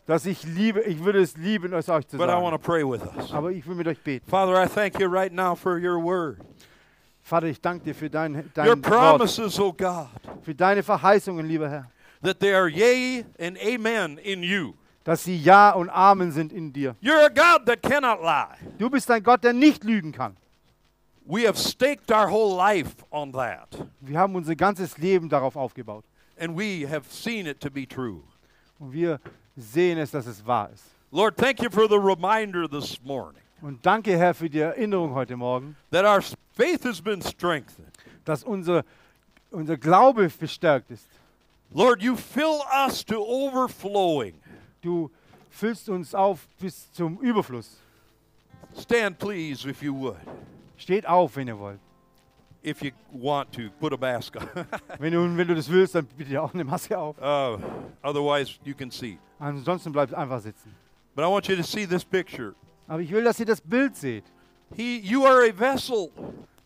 [0.07, 2.63] dass ich liebe, ich würde es lieben, es euch zu But I want to sagen.
[2.63, 3.33] pray with us.
[3.33, 4.29] Aber ich will mit euch beten.
[4.29, 6.39] Father, I thank you right now for your word.
[7.23, 10.09] Vater, ich danke dir für dein, Your dein Wort, promises, oh God,
[10.43, 11.91] für deine Verheißungen, lieber Herr.
[12.23, 14.75] that they are yea and amen in you.
[15.05, 16.95] Dass sie Ja und Amen sind in dir.
[17.03, 18.57] You're a God that cannot lie.
[18.79, 20.37] Du bist ein Gott, der nicht lügen kann.
[21.31, 23.69] We have staked our whole life on that,
[24.01, 26.05] Wir haben unser ganzes Leben darauf aufgebaut.
[26.39, 28.23] and we have seen it to be true.
[28.81, 29.21] Und wir
[29.57, 30.85] sehen es, dass es wahr ist.
[31.13, 35.37] Lord, thank you for the reminder this morning Und danke, Herr, für die Erinnerung heute
[35.37, 36.23] Morgen, that our
[36.55, 37.93] faith has been strengthened.
[38.25, 38.85] dass unser,
[39.51, 41.07] unser Glaube bestärkt ist.
[41.75, 44.35] Lord, you fill us to overflowing.
[44.81, 45.11] Du
[45.51, 47.77] füllst uns auf bis zum Überfluss.
[48.79, 50.17] Stand, please, if you would.
[50.79, 51.81] Steht auf, wenn ihr wollt.
[52.65, 54.49] If you want to, put a mask on.
[54.99, 57.17] Wenn du, wenn du das willst, dann bitte auch eine Maske auf.
[57.19, 57.57] uh,
[58.03, 59.17] otherwise, you can see.
[59.39, 60.75] Ansonsten bleibt einfach sitzen.
[61.15, 62.55] But I want you to see this picture.
[62.89, 64.25] Aber ich will, dass ihr das Bild seht.
[64.75, 66.11] He, you are a vessel,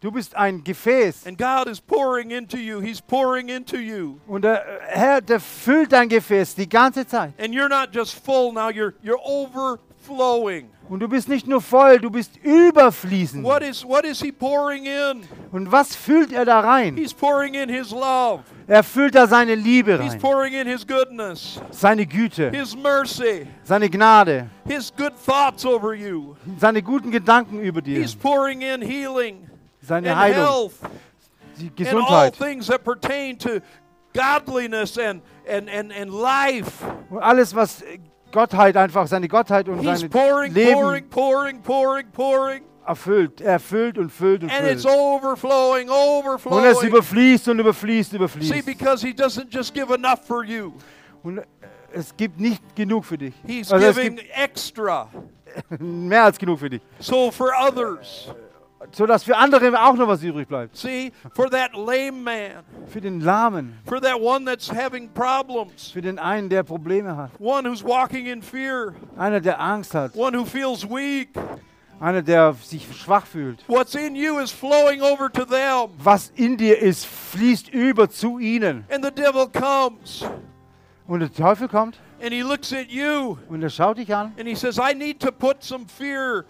[0.01, 1.27] Du bist ein Gefäß.
[1.27, 2.81] and God is pouring into you.
[2.81, 4.19] He's pouring into you.
[4.27, 7.35] Und der Herr, der füllt dein Gefäß die ganze Zeit.
[7.39, 10.71] And you're not just full now, you're, you're overflowing.
[10.89, 13.45] Und du bist nicht nur voll, du bist überfließend.
[13.45, 15.23] What is, what is He pouring in?
[15.51, 16.97] Und was füllt er da rein?
[16.97, 20.87] He's pouring in His love, Er füllt da seine Liebe He's rein, pouring in His
[20.87, 26.37] goodness, seine Güte, His mercy, seine Gnade, His good thoughts over you.
[26.59, 29.49] seine guten Gedanken über dir, He's pouring in healing
[29.81, 33.61] seine and Heilung, health die and all Gesundheit things that pertain to
[34.13, 36.85] godliness and, and, and, and life.
[37.11, 37.83] und alles, was
[38.33, 40.73] Gottheit einfach, seine Gottheit und He's sein pouring, Leben.
[40.81, 42.63] pouring, pouring, pouring, pouring.
[42.87, 44.97] erfüllt, erfüllt und füllt und And it's füllt.
[44.97, 46.89] overflowing, Und es overflowing.
[46.89, 48.67] überfließt und überfließt, See, überfließt.
[48.67, 50.73] because he doesn't just give enough for you,
[51.23, 51.43] Und äh,
[51.93, 53.35] es gibt nicht genug für dich.
[53.47, 55.09] he's Also giving extra.
[55.79, 56.81] mehr als genug für dich.
[56.99, 58.31] So for others,
[58.91, 60.77] Sodass für andere auch noch was übrig bleibt.
[60.77, 62.51] see, for that lame man,
[62.89, 67.31] Für den Lahmen, for that one that's having problems, für den einen, der Probleme hat.
[67.39, 70.17] one who's walking in fear, Einer, der Angst hat.
[70.17, 71.31] one who feels weak.
[72.01, 73.63] Einer, der sich schwach fühlt.
[73.69, 75.91] What's in you is flowing over to them.
[75.99, 78.85] Was in dir ist, fließt über zu ihnen.
[78.93, 80.25] And the devil comes
[81.07, 84.49] Und der Teufel kommt and he looks at you und er schaut dich an and
[84.49, 86.45] he says, I need to put some fear.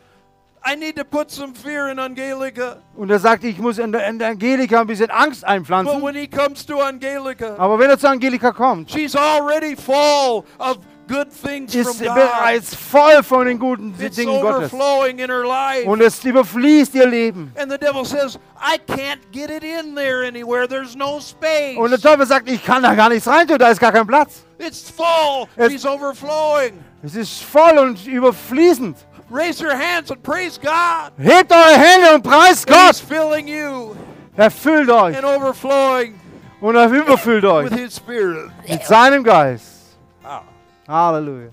[0.64, 2.76] I need to put some fear in Angelica.
[2.94, 6.00] und er sagt, ich muss in in Angelika ein bisschen Angst But einpflanzen.
[6.02, 10.78] when he comes to Angelica, Aber wenn er zu Angelika kommt, she's already full of
[11.08, 12.14] good things ist from sie God.
[12.14, 14.72] bereits voll von den guten It's Dingen Gottes.
[14.72, 15.84] overflowing in her life.
[15.88, 17.52] Und es überfließt ihr Leben.
[17.60, 20.68] And the devil says, I can't get it in there anywhere.
[20.68, 21.76] There's no space.
[21.76, 24.44] Und der Teufel sagt, ich kann da gar nichts reintun, da ist gar kein Platz.
[24.58, 25.48] It's full.
[25.56, 26.74] Es- She's overflowing.
[27.02, 28.96] Es ist voll und überfließend.
[29.32, 31.12] Raise your hands and praise God.
[31.18, 32.96] Hebt eure Hände und preist He's Gott.
[32.96, 33.96] filling you
[34.36, 36.14] Erfüllt euch and overflowing
[36.60, 37.70] und er überfüllt euch.
[37.70, 38.50] with His Spirit.
[38.68, 39.96] mit seinem Geist.
[40.22, 40.42] Ah.
[40.86, 41.48] Halleluja.